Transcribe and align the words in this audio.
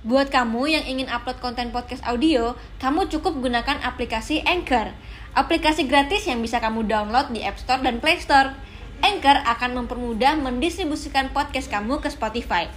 Buat 0.00 0.32
kamu 0.32 0.64
yang 0.64 0.84
ingin 0.88 1.12
upload 1.12 1.44
konten 1.44 1.76
podcast 1.76 2.00
audio, 2.08 2.56
kamu 2.80 3.12
cukup 3.12 3.36
gunakan 3.36 3.84
aplikasi 3.84 4.40
Anchor. 4.48 4.96
Aplikasi 5.36 5.84
gratis 5.84 6.24
yang 6.24 6.40
bisa 6.40 6.56
kamu 6.56 6.88
download 6.88 7.28
di 7.28 7.44
App 7.44 7.60
Store 7.60 7.84
dan 7.84 8.00
Play 8.00 8.16
Store. 8.16 8.56
Anchor 9.04 9.44
akan 9.44 9.84
mempermudah 9.84 10.40
mendistribusikan 10.40 11.28
podcast 11.36 11.68
kamu 11.68 12.00
ke 12.00 12.08
Spotify. 12.08 12.72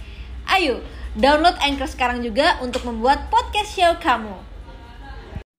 Ayo, 0.52 0.84
download 1.16 1.56
Anchor 1.64 1.88
sekarang 1.88 2.20
juga 2.20 2.60
untuk 2.60 2.84
membuat 2.84 3.32
podcast 3.32 3.72
show 3.72 3.96
kamu. 4.04 4.36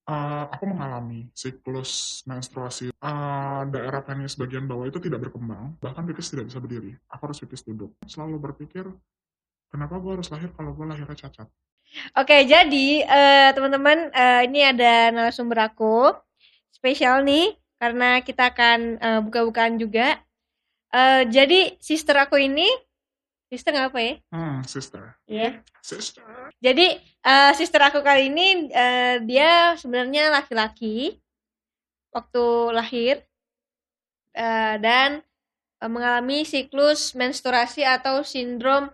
Uh, 0.06 0.46
aku 0.54 0.70
mengalami 0.70 1.34
siklus 1.34 2.22
menstruasi 2.30 2.94
uh, 3.02 3.66
daerah 3.74 4.06
penis 4.06 4.38
bagian 4.38 4.70
bawah 4.70 4.86
itu 4.86 5.02
tidak 5.02 5.18
berkembang, 5.18 5.74
bahkan 5.82 6.06
pipis 6.06 6.30
tidak 6.30 6.46
bisa 6.46 6.62
berdiri. 6.62 6.94
Aku 7.10 7.26
harus 7.26 7.42
pipis 7.42 7.66
duduk. 7.66 7.90
Selalu 8.06 8.38
berpikir, 8.38 8.86
kenapa 9.76 10.00
gue 10.00 10.12
harus 10.16 10.32
lahir 10.32 10.50
kalau 10.56 10.72
gue 10.72 10.86
lahirnya 10.88 11.20
cacat? 11.20 11.52
Oke, 12.16 12.48
jadi 12.48 12.88
uh, 13.04 13.50
teman-teman 13.52 14.12
uh, 14.16 14.42
ini 14.48 14.64
ada 14.64 15.12
narasumber 15.12 15.68
aku 15.68 16.16
spesial 16.72 17.28
nih 17.28 17.56
karena 17.76 18.24
kita 18.24 18.56
akan 18.56 18.80
uh, 19.00 19.20
buka-bukaan 19.24 19.76
juga. 19.76 20.20
Uh, 20.96 21.28
jadi 21.28 21.76
sister 21.84 22.16
aku 22.16 22.40
ini 22.40 22.68
sister 23.52 23.76
nggak 23.76 23.92
apa 23.92 24.00
ya? 24.00 24.14
Hmm, 24.32 24.60
sister. 24.64 25.04
Iya. 25.28 25.40
Yeah. 25.40 25.54
Sister. 25.84 26.26
Jadi 26.64 26.88
uh, 27.24 27.52
sister 27.54 27.82
aku 27.84 28.00
kali 28.00 28.32
ini 28.32 28.72
uh, 28.72 29.22
dia 29.24 29.76
sebenarnya 29.76 30.32
laki-laki 30.34 31.20
waktu 32.16 32.46
lahir 32.72 33.16
uh, 34.36 34.76
dan 34.80 35.20
uh, 35.84 35.92
mengalami 35.92 36.48
siklus 36.48 37.14
menstruasi 37.14 37.84
atau 37.84 38.24
sindrom 38.24 38.90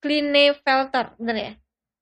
Klinefelter, 0.00 1.16
bener 1.16 1.36
ya? 1.36 1.52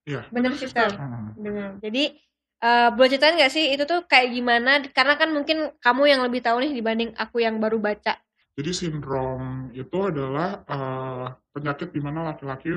Iya. 0.05 0.21
Bener 0.29 0.53
sister. 0.57 0.93
Bener. 1.37 1.81
Jadi 1.81 2.13
uh, 2.61 2.89
boleh 2.93 3.09
ceritain 3.09 3.37
nggak 3.37 3.53
sih 3.53 3.73
itu 3.73 3.85
tuh 3.89 4.05
kayak 4.05 4.33
gimana? 4.33 4.85
Karena 4.93 5.17
kan 5.17 5.33
mungkin 5.33 5.73
kamu 5.81 6.03
yang 6.13 6.21
lebih 6.25 6.45
tahu 6.45 6.61
nih 6.61 6.73
dibanding 6.77 7.11
aku 7.17 7.41
yang 7.41 7.57
baru 7.61 7.81
baca. 7.81 8.21
Jadi 8.55 8.71
sindrom 8.71 9.75
itu 9.75 9.99
adalah 9.99 10.63
uh, 10.71 11.27
penyakit 11.51 11.91
di 11.91 11.99
mana 11.99 12.31
laki-laki 12.31 12.71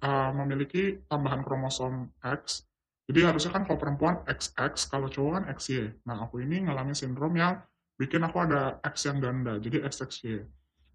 uh, 0.00 0.32
memiliki 0.32 1.04
tambahan 1.04 1.44
kromosom 1.44 2.08
X. 2.24 2.64
Jadi 3.08 3.24
harusnya 3.24 3.52
kan 3.52 3.64
kalau 3.68 3.80
perempuan 3.80 4.24
XX, 4.24 4.72
kalau 4.88 5.08
cowok 5.08 5.32
kan 5.36 5.44
XY. 5.52 6.00
Nah 6.08 6.24
aku 6.24 6.44
ini 6.44 6.64
ngalamin 6.64 6.96
sindrom 6.96 7.36
yang 7.36 7.60
bikin 8.00 8.24
aku 8.24 8.40
ada 8.40 8.80
X 8.84 9.08
yang 9.08 9.20
ganda, 9.20 9.60
jadi 9.60 9.84
XXY. 9.84 10.44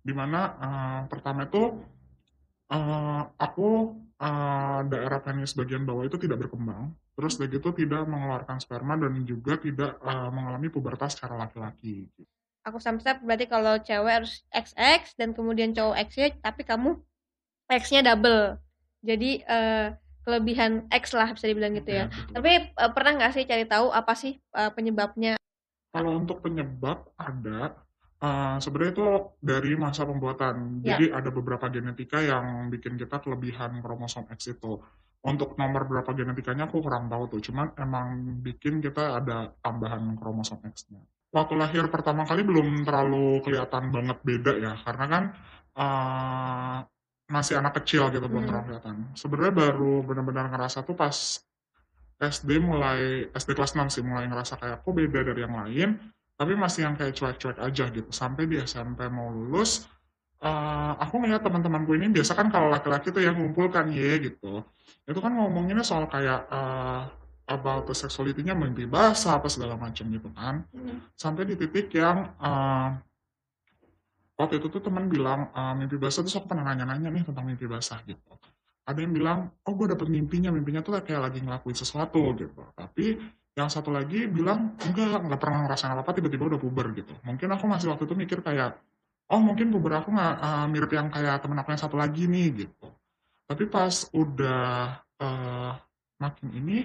Di 0.02 0.14
mana 0.14 0.40
uh, 0.58 1.02
pertama 1.10 1.46
itu 1.46 1.78
uh, 2.74 3.22
aku 3.38 3.94
uh, 4.18 4.82
daerah 4.90 5.22
penis 5.22 5.54
bagian 5.54 5.86
bawah 5.86 6.10
itu 6.10 6.18
tidak 6.18 6.48
berkembang, 6.48 6.92
terus 7.14 7.38
lagi 7.38 7.62
itu 7.62 7.70
tidak 7.78 8.10
mengeluarkan 8.10 8.58
sperma 8.58 8.98
dan 8.98 9.22
juga 9.24 9.62
tidak 9.62 10.02
uh, 10.02 10.34
mengalami 10.34 10.74
pubertas 10.74 11.14
secara 11.14 11.38
laki-laki. 11.38 12.10
Aku 12.64 12.80
sampai 12.80 13.20
berarti 13.22 13.46
kalau 13.46 13.76
cewek 13.78 14.24
harus 14.24 14.42
XX 14.50 15.04
dan 15.20 15.36
kemudian 15.36 15.76
cowok 15.76 16.00
XY, 16.10 16.40
tapi 16.40 16.64
kamu 16.64 16.96
X-nya 17.68 18.02
double. 18.08 18.56
Jadi 19.04 19.44
uh, 19.44 19.92
kelebihan 20.24 20.88
X 20.88 21.12
lah 21.12 21.36
bisa 21.36 21.52
dibilang 21.52 21.76
gitu 21.76 21.92
ya. 21.92 22.08
ya 22.08 22.32
Tapi 22.32 22.72
uh, 22.80 22.92
pernah 22.96 23.20
nggak 23.20 23.34
sih 23.36 23.44
cari 23.44 23.68
tahu 23.68 23.92
apa 23.92 24.16
sih 24.16 24.40
uh, 24.56 24.72
penyebabnya? 24.72 25.36
Kalau 25.92 26.16
untuk 26.16 26.40
penyebab 26.40 27.12
ada, 27.20 27.83
Uh, 28.24 28.56
sebenarnya 28.64 28.96
itu 28.96 29.08
dari 29.44 29.76
masa 29.76 30.08
pembuatan. 30.08 30.80
Ya. 30.80 30.96
Jadi 30.96 31.12
ada 31.12 31.28
beberapa 31.28 31.68
genetika 31.68 32.24
yang 32.24 32.72
bikin 32.72 32.96
kita 32.96 33.20
kelebihan 33.20 33.84
kromosom 33.84 34.32
X 34.32 34.48
itu. 34.56 34.80
Untuk 35.28 35.60
nomor 35.60 35.84
berapa 35.84 36.08
genetikanya 36.16 36.72
aku 36.72 36.80
kurang 36.80 37.12
tahu 37.12 37.28
tuh. 37.36 37.44
Cuman 37.44 37.76
emang 37.76 38.40
bikin 38.40 38.80
kita 38.80 39.20
ada 39.20 39.52
tambahan 39.60 40.16
kromosom 40.16 40.64
X-nya. 40.72 41.04
Waktu 41.36 41.54
lahir 41.60 41.84
pertama 41.92 42.24
kali 42.24 42.48
belum 42.48 42.88
terlalu 42.88 43.44
kelihatan 43.44 43.92
banget 43.92 44.18
beda 44.24 44.54
ya. 44.56 44.74
Karena 44.80 45.06
kan 45.12 45.24
uh, 45.76 46.78
masih 47.28 47.60
anak 47.60 47.76
kecil 47.84 48.08
gitu 48.08 48.24
belum 48.24 48.48
hmm. 48.48 48.50
terlalu 48.52 48.66
kelihatan. 48.72 48.96
Sebenarnya 49.20 49.52
baru 49.52 50.00
benar-benar 50.00 50.48
ngerasa 50.48 50.88
tuh 50.88 50.96
pas 50.96 51.44
SD 52.24 52.50
mulai 52.64 53.28
SD 53.36 53.52
kelas 53.52 53.76
6 53.76 54.00
sih 54.00 54.04
mulai 54.04 54.32
ngerasa 54.32 54.56
kayak 54.56 54.80
kok 54.80 54.94
beda 54.96 55.20
dari 55.28 55.40
yang 55.44 55.56
lain 55.60 55.90
tapi 56.34 56.54
masih 56.58 56.90
yang 56.90 56.96
kayak 56.98 57.14
cuek-cuek 57.14 57.58
aja 57.62 57.86
gitu. 57.94 58.10
Sampai 58.10 58.50
di 58.50 58.58
SMP 58.58 59.06
mau 59.08 59.30
lulus 59.30 59.86
uh, 60.44 60.94
aku 61.00 61.24
ngeliat 61.24 61.42
teman-temanku 61.42 61.96
ini 61.96 62.12
biasa 62.12 62.36
kan 62.36 62.52
kalau 62.52 62.68
laki-laki 62.68 63.10
tuh 63.10 63.24
yang 63.24 63.40
ngumpul 63.40 63.72
kan 63.72 63.88
ya 63.90 64.20
gitu. 64.20 64.66
Itu 65.08 65.20
kan 65.24 65.32
ngomonginnya 65.34 65.86
soal 65.86 66.10
kayak 66.12 66.48
uh, 66.52 67.08
about 67.48 67.88
the 67.88 67.96
sexuality-nya 67.96 68.56
mimpi 68.56 68.88
basah 68.88 69.40
apa 69.40 69.48
segala 69.48 69.80
macam 69.80 70.08
gitu 70.12 70.30
kan. 70.36 70.64
Hmm. 70.72 71.00
sampai 71.16 71.44
di 71.48 71.56
titik 71.60 71.92
yang 71.96 72.32
uh, 72.40 72.96
waktu 74.40 74.60
itu 74.60 74.68
tuh 74.72 74.82
teman 74.84 75.08
bilang 75.08 75.52
uh, 75.52 75.76
mimpi 75.76 76.00
basah 76.00 76.24
tuh 76.24 76.32
aku 76.34 76.52
pernah 76.52 76.72
nanya-nanya 76.72 77.12
nih 77.12 77.24
tentang 77.24 77.46
mimpi 77.48 77.66
basah 77.68 78.00
gitu. 78.04 78.36
Ada 78.84 79.00
yang 79.00 79.16
bilang 79.16 79.40
oh 79.64 79.74
gue 79.76 79.88
dapet 79.92 80.12
mimpinya. 80.12 80.52
Mimpinya 80.52 80.84
tuh 80.84 81.00
kayak 81.00 81.32
lagi 81.32 81.40
ngelakuin 81.40 81.78
sesuatu 81.78 82.20
gitu. 82.36 82.64
Tapi 82.76 83.16
yang 83.54 83.70
satu 83.70 83.94
lagi 83.94 84.26
bilang 84.26 84.74
enggak 84.82 85.22
nggak 85.30 85.40
pernah 85.42 85.60
ngerasain 85.66 85.94
apa 85.94 86.02
apa 86.02 86.12
tiba-tiba 86.18 86.50
udah 86.50 86.60
puber 86.62 86.90
gitu. 86.98 87.14
Mungkin 87.22 87.54
aku 87.54 87.66
masih 87.70 87.94
waktu 87.94 88.10
itu 88.10 88.16
mikir 88.18 88.40
kayak 88.42 88.82
oh 89.30 89.42
mungkin 89.42 89.70
puber 89.70 90.02
aku 90.02 90.10
nggak 90.10 90.36
uh, 90.42 90.66
mirip 90.70 90.92
yang 90.94 91.14
kayak 91.14 91.38
temen 91.42 91.58
aku 91.62 91.70
yang 91.70 91.82
satu 91.82 91.96
lagi 91.96 92.26
nih 92.26 92.66
gitu. 92.66 92.88
Tapi 93.46 93.64
pas 93.70 93.94
udah 94.10 94.98
uh, 95.22 95.72
makin 96.18 96.50
ini 96.58 96.78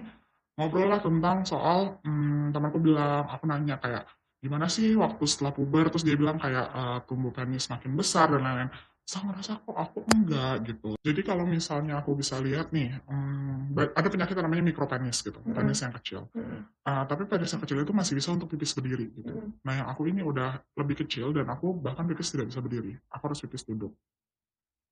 ngobrol 0.60 0.92
lah 0.92 1.00
tentang 1.00 1.48
soal 1.48 2.04
hmm, 2.04 2.52
temanku 2.52 2.78
bilang 2.82 3.24
aku 3.32 3.48
nanya 3.48 3.80
kayak 3.80 4.04
gimana 4.44 4.68
sih 4.68 4.92
waktu 4.92 5.24
setelah 5.24 5.56
puber? 5.56 5.88
Terus 5.88 6.04
dia 6.04 6.20
bilang 6.20 6.36
kayak 6.36 6.66
uh, 6.68 6.98
tumbuh 7.08 7.32
penis 7.32 7.72
makin 7.72 7.96
besar 7.96 8.28
dan 8.28 8.44
lain-lain 8.44 8.70
ngerasa 9.08 9.64
kok 9.64 9.72
aku 9.72 10.04
enggak 10.12 10.68
gitu. 10.68 10.92
Jadi 11.00 11.20
kalau 11.24 11.48
misalnya 11.48 11.96
aku 11.96 12.12
bisa 12.12 12.36
lihat 12.44 12.76
nih, 12.76 12.92
hmm, 13.08 13.72
ada 13.72 14.08
penyakit 14.12 14.36
namanya 14.36 14.60
mikropenis 14.60 15.24
gitu, 15.24 15.40
mm 15.40 15.48
-hmm. 15.48 15.56
penis 15.56 15.80
yang 15.80 15.94
kecil. 15.96 16.20
Mm 16.36 16.44
-hmm. 16.44 16.60
uh, 16.84 17.04
tapi 17.08 17.24
penis 17.24 17.48
yang 17.56 17.62
kecil 17.64 17.78
itu 17.80 17.92
masih 17.96 18.12
bisa 18.20 18.28
untuk 18.36 18.52
pipis 18.52 18.76
berdiri 18.76 19.08
gitu. 19.16 19.32
Mm 19.32 19.40
-hmm. 19.40 19.64
Nah 19.64 19.72
yang 19.80 19.88
aku 19.88 20.12
ini 20.12 20.20
udah 20.20 20.60
lebih 20.76 21.00
kecil 21.08 21.32
dan 21.32 21.48
aku 21.48 21.72
bahkan 21.80 22.04
pipis 22.04 22.28
tidak 22.36 22.52
bisa 22.52 22.60
berdiri. 22.60 22.92
Aku 23.16 23.32
harus 23.32 23.40
pipis 23.40 23.64
duduk. 23.64 23.96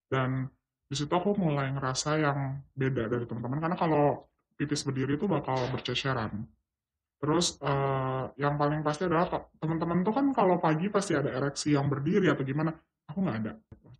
Dan 0.09 0.48
di 0.88 0.94
situ 0.97 1.12
aku 1.12 1.37
mulai 1.37 1.69
ngerasa 1.77 2.16
yang 2.16 2.62
beda 2.72 3.12
dari 3.12 3.28
teman-teman 3.28 3.59
karena 3.60 3.77
kalau 3.77 4.25
pipis 4.56 4.81
berdiri 4.88 5.21
itu 5.21 5.28
bakal 5.28 5.60
berceceran. 5.69 6.48
Terus 7.21 7.60
uh, 7.60 8.33
yang 8.41 8.56
paling 8.56 8.81
pasti 8.81 9.09
adalah 9.09 9.28
teman-teman 9.60 10.04
tuh 10.04 10.15
kan 10.16 10.27
kalau 10.33 10.56
pagi 10.56 10.88
pasti 10.88 11.12
ada 11.12 11.33
ereksi 11.33 11.77
yang 11.77 11.88
berdiri 11.88 12.28
atau 12.28 12.44
gimana, 12.44 12.72
aku 13.10 13.18
nggak 13.22 13.36
ada. 13.42 13.52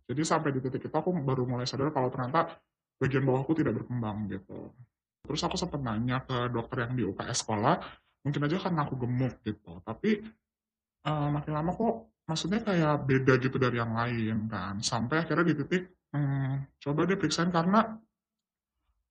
Jadi 0.07 0.21
sampai 0.23 0.55
di 0.55 0.59
titik 0.63 0.87
itu 0.87 0.95
aku 0.95 1.11
baru 1.11 1.43
mulai 1.43 1.67
sadar 1.67 1.91
kalau 1.91 2.07
ternyata 2.07 2.55
bagian 2.97 3.23
bawahku 3.27 3.51
tidak 3.55 3.83
berkembang 3.83 4.27
gitu. 4.31 4.71
Terus 5.27 5.41
aku 5.43 5.59
sempat 5.59 5.83
nanya 5.83 6.23
ke 6.23 6.47
dokter 6.47 6.87
yang 6.87 6.95
di 6.95 7.03
UKS 7.03 7.43
sekolah, 7.43 7.75
mungkin 8.23 8.41
aja 8.47 8.57
karena 8.63 8.87
aku 8.87 8.95
gemuk 8.95 9.43
gitu. 9.43 9.83
Tapi 9.83 10.23
uh, 11.03 11.27
makin 11.27 11.51
lama 11.51 11.71
kok 11.75 11.95
maksudnya 12.27 12.63
kayak 12.63 13.03
beda 13.03 13.33
gitu 13.43 13.59
dari 13.59 13.77
yang 13.79 13.91
lain 13.91 14.47
kan. 14.47 14.79
Sampai 14.79 15.27
akhirnya 15.27 15.51
di 15.51 15.55
titik, 15.59 15.83
hmm, 16.15 16.79
coba 16.79 17.03
deh 17.03 17.19
periksain 17.19 17.51
karena 17.51 17.99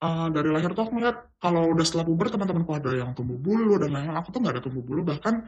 uh, 0.01 0.29
dari 0.33 0.49
lahir 0.49 0.73
tuh 0.73 0.89
aku 0.89 0.93
ngeliat 0.97 1.37
kalau 1.37 1.69
udah 1.77 1.85
setelah 1.85 2.09
puber 2.09 2.33
teman-temanku 2.33 2.73
ada 2.73 2.97
yang 2.97 3.13
tumbuh 3.13 3.37
bulu 3.37 3.77
dan 3.77 3.93
lain-lain. 3.93 4.17
Aku 4.17 4.33
tuh 4.33 4.41
nggak 4.41 4.55
ada 4.57 4.63
tumbuh 4.65 4.81
bulu 4.81 5.05
bahkan 5.05 5.45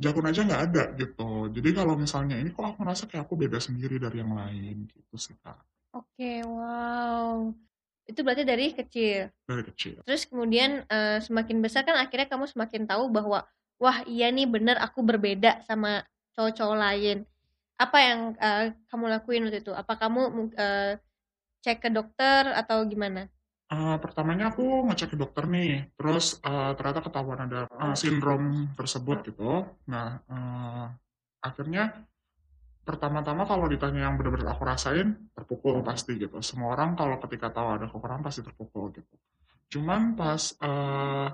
jakun 0.00 0.26
aja 0.28 0.40
nggak 0.42 0.62
ada 0.72 0.84
gitu. 0.96 1.52
Jadi 1.52 1.68
kalau 1.76 1.94
misalnya 1.94 2.36
ini 2.38 2.50
kok 2.50 2.64
aku 2.64 2.78
merasa 2.82 3.04
kayak 3.06 3.28
aku 3.28 3.34
beda 3.36 3.58
sendiri 3.60 4.00
dari 4.00 4.20
yang 4.22 4.32
lain 4.32 4.88
gitu 4.88 5.14
sih 5.16 5.36
kak. 5.40 5.58
Oke, 5.92 6.40
wow. 6.48 7.52
Itu 8.08 8.24
berarti 8.24 8.42
dari 8.48 8.72
kecil. 8.72 9.28
Dari 9.44 9.62
kecil. 9.68 10.00
Terus 10.02 10.24
kemudian 10.24 10.82
uh, 10.88 11.20
semakin 11.20 11.60
besar 11.60 11.84
kan 11.84 12.00
akhirnya 12.00 12.26
kamu 12.26 12.48
semakin 12.48 12.88
tahu 12.88 13.12
bahwa 13.12 13.44
wah 13.76 13.98
iya 14.08 14.32
nih 14.32 14.48
bener 14.48 14.80
aku 14.80 15.04
berbeda 15.04 15.60
sama 15.68 16.02
cowok-cowok 16.34 16.76
lain. 16.78 17.18
Apa 17.76 17.98
yang 18.00 18.20
uh, 18.38 18.72
kamu 18.88 19.04
lakuin 19.12 19.42
waktu 19.46 19.60
itu? 19.60 19.72
Apa 19.74 20.00
kamu 20.00 20.50
uh, 20.56 20.92
cek 21.62 21.78
ke 21.84 21.88
dokter 21.92 22.50
atau 22.56 22.82
gimana? 22.88 23.28
Uh, 23.72 23.96
pertamanya 23.96 24.52
aku 24.52 24.84
ngecek 24.84 25.16
ke 25.16 25.16
dokter 25.16 25.48
nih, 25.48 25.88
terus 25.96 26.36
uh, 26.44 26.76
ternyata 26.76 27.08
ketahuan 27.08 27.48
ada 27.48 27.64
uh, 27.72 27.96
sindrom 27.96 28.68
tersebut 28.76 29.24
gitu. 29.32 29.64
Nah, 29.88 30.20
uh, 30.28 30.92
akhirnya 31.40 32.04
pertama-tama 32.84 33.48
kalau 33.48 33.64
ditanya 33.72 34.04
yang 34.04 34.20
benar-benar 34.20 34.52
aku 34.52 34.68
rasain, 34.68 35.16
terpukul 35.32 35.80
pasti 35.80 36.20
gitu. 36.20 36.36
Semua 36.44 36.76
orang 36.76 37.00
kalau 37.00 37.16
ketika 37.24 37.48
tahu 37.48 37.80
ada 37.80 37.88
kekurangan 37.88 38.20
pasti 38.20 38.44
terpukul 38.44 38.92
gitu. 38.92 39.14
Cuman 39.72 40.20
pas 40.20 40.52
uh, 40.60 41.32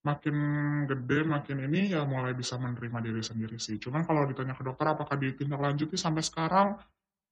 makin 0.00 0.36
gede, 0.88 1.28
makin 1.28 1.60
ini 1.68 1.92
ya 1.92 2.08
mulai 2.08 2.32
bisa 2.32 2.56
menerima 2.56 3.04
diri 3.04 3.20
sendiri 3.20 3.60
sih. 3.60 3.76
Cuman 3.76 4.08
kalau 4.08 4.24
ditanya 4.24 4.56
ke 4.56 4.64
dokter 4.64 4.96
apakah 4.96 5.12
ditindaklanjuti 5.20 6.00
sampai 6.00 6.24
sekarang, 6.24 6.80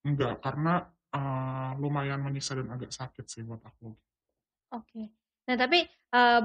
enggak, 0.04 0.44
karena 0.44 0.84
uh, 1.16 1.72
lumayan 1.80 2.20
menyiksa 2.20 2.60
dan 2.60 2.68
agak 2.76 2.92
sakit 2.92 3.24
sih 3.24 3.40
buat 3.40 3.64
aku. 3.64 3.96
Oke. 4.74 5.12
Nah, 5.48 5.56
tapi 5.56 5.84
uh, 6.12 6.44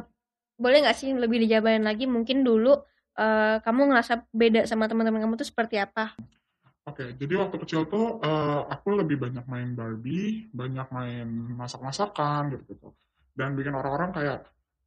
boleh 0.56 0.78
nggak 0.86 0.98
sih 0.98 1.12
lebih 1.12 1.44
dijabarin 1.44 1.84
lagi 1.84 2.08
mungkin 2.08 2.46
dulu 2.46 2.72
uh, 3.20 3.58
kamu 3.60 3.92
ngerasa 3.92 4.30
beda 4.32 4.64
sama 4.70 4.88
teman-teman 4.88 5.22
kamu 5.28 5.36
tuh 5.36 5.48
seperti 5.48 5.82
apa? 5.82 6.16
Oke, 6.84 7.16
jadi 7.16 7.40
waktu 7.40 7.56
kecil 7.64 7.88
tuh 7.88 8.20
uh, 8.20 8.68
aku 8.68 9.00
lebih 9.00 9.16
banyak 9.16 9.48
main 9.48 9.72
Barbie, 9.72 10.52
banyak 10.52 10.88
main 10.92 11.28
masak-masakan 11.56 12.52
gitu-gitu. 12.52 12.92
Dan 13.32 13.56
bikin 13.56 13.72
orang-orang 13.72 14.12
kayak 14.12 14.40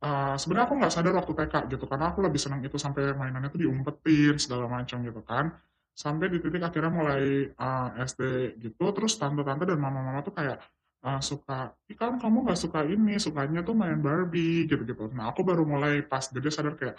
uh, 0.05 0.37
sebenarnya 0.37 0.69
aku 0.69 0.77
nggak 0.77 0.93
sadar 0.93 1.17
waktu 1.17 1.33
TK 1.33 1.55
gitu 1.73 1.85
karena 1.89 2.13
aku 2.13 2.21
lebih 2.21 2.37
senang 2.37 2.61
itu 2.61 2.77
sampai 2.77 3.17
mainannya 3.17 3.49
tuh 3.49 3.65
diumpetin 3.65 4.37
segala 4.37 4.69
macam 4.69 5.01
gitu 5.01 5.25
kan. 5.25 5.57
Sampai 5.97 6.29
di 6.29 6.37
titik 6.45 6.61
akhirnya 6.61 6.93
mulai 6.93 7.49
uh, 7.57 7.89
SD 8.05 8.53
gitu, 8.61 8.85
terus 8.93 9.17
tante-tante 9.17 9.65
dan 9.65 9.81
mama-mama 9.81 10.21
tuh 10.21 10.37
kayak 10.37 10.61
uh, 11.07 11.23
suka, 11.23 11.71
kan 11.95 12.19
kamu 12.19 12.51
nggak 12.51 12.59
suka 12.59 12.83
ini, 12.83 13.23
sukanya 13.23 13.63
tuh 13.63 13.79
main 13.79 14.03
Barbie 14.03 14.67
gitu-gitu. 14.67 15.07
Nah 15.15 15.31
aku 15.31 15.47
baru 15.47 15.63
mulai 15.63 16.03
pas 16.03 16.27
gede 16.27 16.51
sadar 16.51 16.75
kayak, 16.75 16.99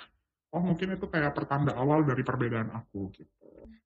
oh 0.55 0.63
mungkin 0.63 0.95
itu 0.95 1.05
kayak 1.11 1.35
pertanda 1.35 1.75
awal 1.75 2.07
dari 2.07 2.23
perbedaan 2.23 2.71
aku 2.71 3.11
gitu. 3.11 3.35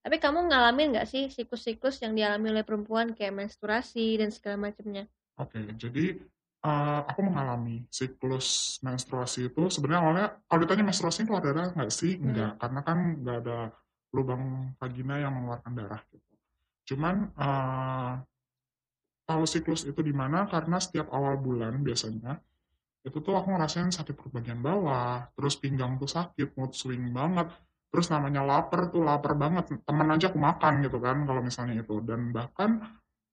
Tapi 0.01 0.18
kamu 0.18 0.50
ngalamin 0.50 0.97
nggak 0.97 1.09
sih 1.09 1.29
siklus-siklus 1.29 2.01
yang 2.06 2.13
dialami 2.13 2.53
oleh 2.53 2.65
perempuan 2.65 3.18
kayak 3.18 3.33
menstruasi 3.33 4.21
dan 4.21 4.29
segala 4.29 4.69
macamnya? 4.69 5.09
Oke, 5.38 5.62
jadi 5.77 6.21
uh, 6.65 7.01
aku 7.06 7.21
mengalami 7.25 7.85
siklus 7.89 8.77
menstruasi 8.85 9.50
itu 9.50 9.69
sebenarnya 9.73 10.01
awalnya 10.01 10.27
kalau 10.45 10.59
ditanya 10.65 10.85
menstruasi 10.89 11.25
keluar 11.25 11.41
darah 11.45 11.73
nggak 11.73 11.94
sih? 11.94 12.18
Hmm. 12.18 12.33
Enggak, 12.33 12.51
karena 12.62 12.79
kan 12.85 12.97
nggak 13.21 13.38
ada 13.45 13.59
lubang 14.12 14.73
vagina 14.77 15.21
yang 15.21 15.33
mengeluarkan 15.33 15.73
darah 15.73 16.01
gitu. 16.09 16.29
Cuman 16.94 17.15
uh, 17.38 18.12
tahu 19.31 19.44
siklus 19.48 19.88
itu 19.88 20.04
di 20.04 20.12
mana? 20.12 20.44
Karena 20.51 20.75
setiap 20.83 21.07
awal 21.16 21.39
bulan 21.39 21.80
biasanya 21.80 22.36
itu 23.01 23.18
tuh 23.18 23.33
aku 23.33 23.50
ngerasain 23.57 23.89
sakit 23.89 24.13
perut 24.13 24.30
bagian 24.30 24.62
bawah, 24.62 25.25
terus 25.33 25.57
pinggang 25.57 25.98
tuh 25.98 26.06
sakit, 26.06 26.54
mood 26.54 26.78
swing 26.78 27.10
banget, 27.10 27.50
terus 27.89 28.13
namanya 28.13 28.45
lapar 28.45 28.94
tuh 28.94 29.01
lapar 29.01 29.33
banget 29.33 29.74
teman 29.81 30.06
aja 30.13 30.30
aku 30.30 30.38
makan 30.38 30.86
gitu 30.86 31.01
kan 31.01 31.25
kalau 31.25 31.42
misalnya 31.42 31.81
itu. 31.81 31.98
Dan 32.06 32.30
bahkan 32.30 32.78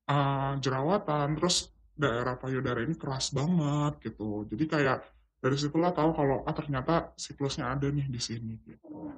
uh, 0.09 0.57
jerawatan 0.57 1.37
terus 1.37 1.69
daerah 1.99 2.41
payudara 2.41 2.81
ini 2.81 2.97
keras 2.97 3.35
banget 3.37 4.09
gitu. 4.09 4.49
Jadi 4.49 4.65
kayak 4.65 5.05
dari 5.39 5.57
situlah 5.59 5.93
tahu 5.93 6.17
kalau 6.17 6.43
ah 6.49 6.55
ternyata 6.57 7.13
siklusnya 7.21 7.69
ada 7.69 7.93
nih 7.93 8.09
di 8.09 8.21
sini 8.23 8.57
gitu. 8.65 9.13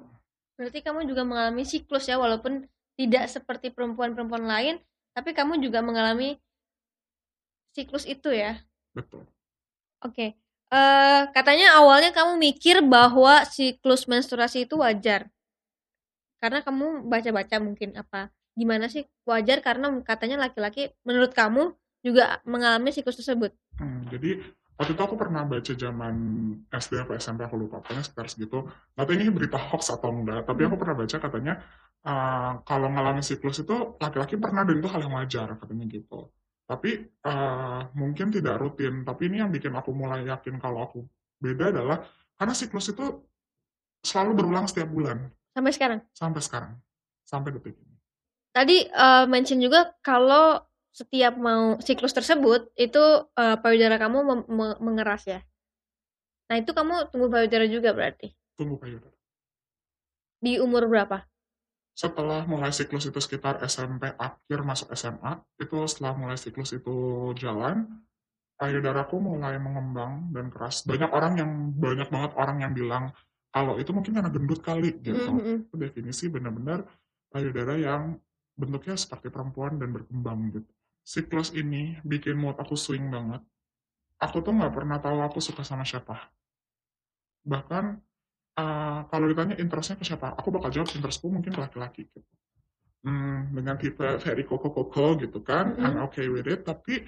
Berarti 0.59 0.83
kamu 0.83 1.07
juga 1.07 1.23
mengalami 1.23 1.63
siklus 1.63 2.11
ya 2.11 2.19
walaupun 2.19 2.67
tidak 2.99 3.31
seperti 3.31 3.71
perempuan-perempuan 3.71 4.45
lain 4.45 4.75
tapi 5.15 5.33
kamu 5.33 5.59
juga 5.63 5.81
mengalami 5.81 6.37
siklus 7.71 8.05
itu 8.07 8.31
ya. 8.31 8.59
Betul. 8.95 9.27
Oke. 10.03 10.13
Okay. 10.15 10.29
Uh, 10.71 11.27
katanya 11.35 11.75
awalnya 11.75 12.15
kamu 12.15 12.39
mikir 12.39 12.79
bahwa 12.79 13.43
siklus 13.43 14.07
menstruasi 14.07 14.63
itu 14.63 14.79
wajar. 14.79 15.27
Karena 16.39 16.63
kamu 16.63 17.11
baca-baca 17.11 17.59
mungkin 17.59 17.91
apa 17.99 18.31
gimana 18.55 18.87
sih 18.91 19.07
wajar 19.23 19.63
karena 19.63 19.91
katanya 20.03 20.47
laki-laki 20.47 20.91
menurut 21.07 21.31
kamu 21.31 21.75
juga 22.03 22.39
mengalami 22.47 22.95
siklus 22.95 23.19
tersebut. 23.19 23.51
Hmm, 23.77 24.07
jadi 24.07 24.41
waktu 24.79 24.91
itu 24.97 25.03
aku 25.03 25.15
pernah 25.19 25.45
baca 25.45 25.71
zaman 25.75 26.15
SD 26.73 27.03
atau 27.03 27.13
SMP 27.19 27.45
aku 27.45 27.55
lupa 27.59 27.83
pokoknya 27.83 28.03
sekitar 28.07 28.27
segitu. 28.31 28.65
Tapi 28.95 29.19
ini 29.19 29.29
berita 29.29 29.59
hoax 29.59 29.93
atau 29.93 30.09
enggak, 30.09 30.47
tapi 30.47 30.65
aku 30.65 30.75
hmm. 30.75 30.81
pernah 30.81 30.95
baca 30.97 31.17
katanya 31.19 31.53
uh, 32.07 32.51
kalau 32.65 32.87
mengalami 32.89 33.21
siklus 33.21 33.61
itu 33.61 33.99
laki-laki 34.01 34.39
pernah 34.39 34.65
dan 34.65 34.81
itu 34.81 34.87
hal 34.89 35.03
yang 35.03 35.13
wajar 35.19 35.47
katanya 35.59 35.85
gitu. 35.91 36.31
Tapi 36.71 37.03
uh, 37.27 37.91
mungkin 37.99 38.31
tidak 38.31 38.55
rutin. 38.63 39.03
Tapi 39.03 39.27
ini 39.27 39.43
yang 39.43 39.51
bikin 39.51 39.75
aku 39.75 39.91
mulai 39.91 40.23
yakin 40.23 40.55
kalau 40.55 40.87
aku 40.87 41.03
beda 41.43 41.75
adalah 41.75 41.99
karena 42.39 42.55
siklus 42.55 42.95
itu 42.95 43.27
selalu 43.99 44.39
berulang 44.39 44.71
setiap 44.71 44.87
bulan. 44.87 45.27
Sampai 45.51 45.75
sekarang? 45.75 45.99
Sampai 46.15 46.39
sekarang. 46.39 46.71
Sampai 47.27 47.51
detik 47.51 47.75
ini. 47.75 47.95
Tadi 48.55 48.87
uh, 48.87 49.27
mention 49.27 49.59
juga 49.59 49.91
kalau 49.99 50.63
setiap 50.95 51.35
mau 51.35 51.75
siklus 51.83 52.15
tersebut 52.15 52.71
itu 52.79 53.03
uh, 53.35 53.55
payudara 53.59 53.99
kamu 53.99 54.47
mengeras 54.79 55.27
ya. 55.27 55.39
Nah 56.51 56.55
itu 56.59 56.71
kamu 56.71 57.11
tunggu 57.11 57.27
payudara 57.31 57.67
juga 57.67 57.91
berarti? 57.91 58.31
Tunggu 58.55 58.79
payudara. 58.79 59.15
Di 60.39 60.59
umur 60.59 60.87
berapa? 60.87 61.30
Setelah 61.91 62.47
mulai 62.47 62.71
siklus 62.71 63.05
itu 63.05 63.19
sekitar 63.19 63.59
SMP 63.67 64.09
akhir 64.15 64.59
masuk 64.63 64.95
SMA 64.95 65.43
itu 65.59 65.75
setelah 65.85 66.15
mulai 66.15 66.39
siklus 66.39 66.71
itu 66.71 67.29
jalan 67.35 67.85
payudaraku 68.55 69.17
mulai 69.17 69.57
mengembang 69.57 70.29
dan 70.31 70.53
keras. 70.53 70.85
Banyak 70.85 71.11
orang 71.11 71.33
yang 71.41 71.51
banyak 71.75 72.07
banget 72.13 72.31
orang 72.37 72.57
yang 72.61 72.71
bilang 72.77 73.09
kalau 73.51 73.75
itu 73.75 73.91
mungkin 73.91 74.15
karena 74.15 74.31
gendut 74.31 74.61
kali 74.63 75.01
gitu. 75.03 75.17
Mm 75.17 75.41
-hmm. 75.67 75.75
definisi 75.75 76.31
benar-benar 76.31 76.87
payudara 77.33 77.75
yang 77.75 78.15
bentuknya 78.55 78.95
seperti 78.95 79.33
perempuan 79.33 79.81
dan 79.81 79.89
berkembang 79.91 80.53
gitu. 80.53 80.71
Siklus 81.01 81.51
ini 81.57 81.97
bikin 82.05 82.37
mood 82.37 82.55
aku 82.61 82.77
swing 82.77 83.09
banget. 83.09 83.41
Aku 84.21 84.45
tuh 84.45 84.53
nggak 84.53 84.73
pernah 84.77 85.01
tahu 85.01 85.17
aku 85.25 85.41
suka 85.41 85.65
sama 85.65 85.81
siapa. 85.81 86.29
Bahkan 87.41 87.97
uh, 88.57 89.07
kalau 89.07 89.25
ditanya 89.29 89.55
interestnya 89.59 89.99
ke 89.99 90.05
siapa, 90.07 90.33
aku 90.35 90.51
bakal 90.51 90.73
jawab 90.73 90.89
interestku 90.91 91.27
mungkin 91.31 91.55
laki-laki 91.55 92.07
gitu. 92.07 92.25
Hmm, 93.01 93.49
dengan 93.55 93.81
tipe 93.81 94.05
very 94.21 94.45
koko-koko 94.45 95.17
gitu 95.17 95.41
kan, 95.41 95.73
mm 95.73 95.77
-hmm. 95.77 95.85
I'm 95.85 95.97
okay 96.05 96.29
with 96.29 96.45
it, 96.45 96.61
tapi 96.67 97.01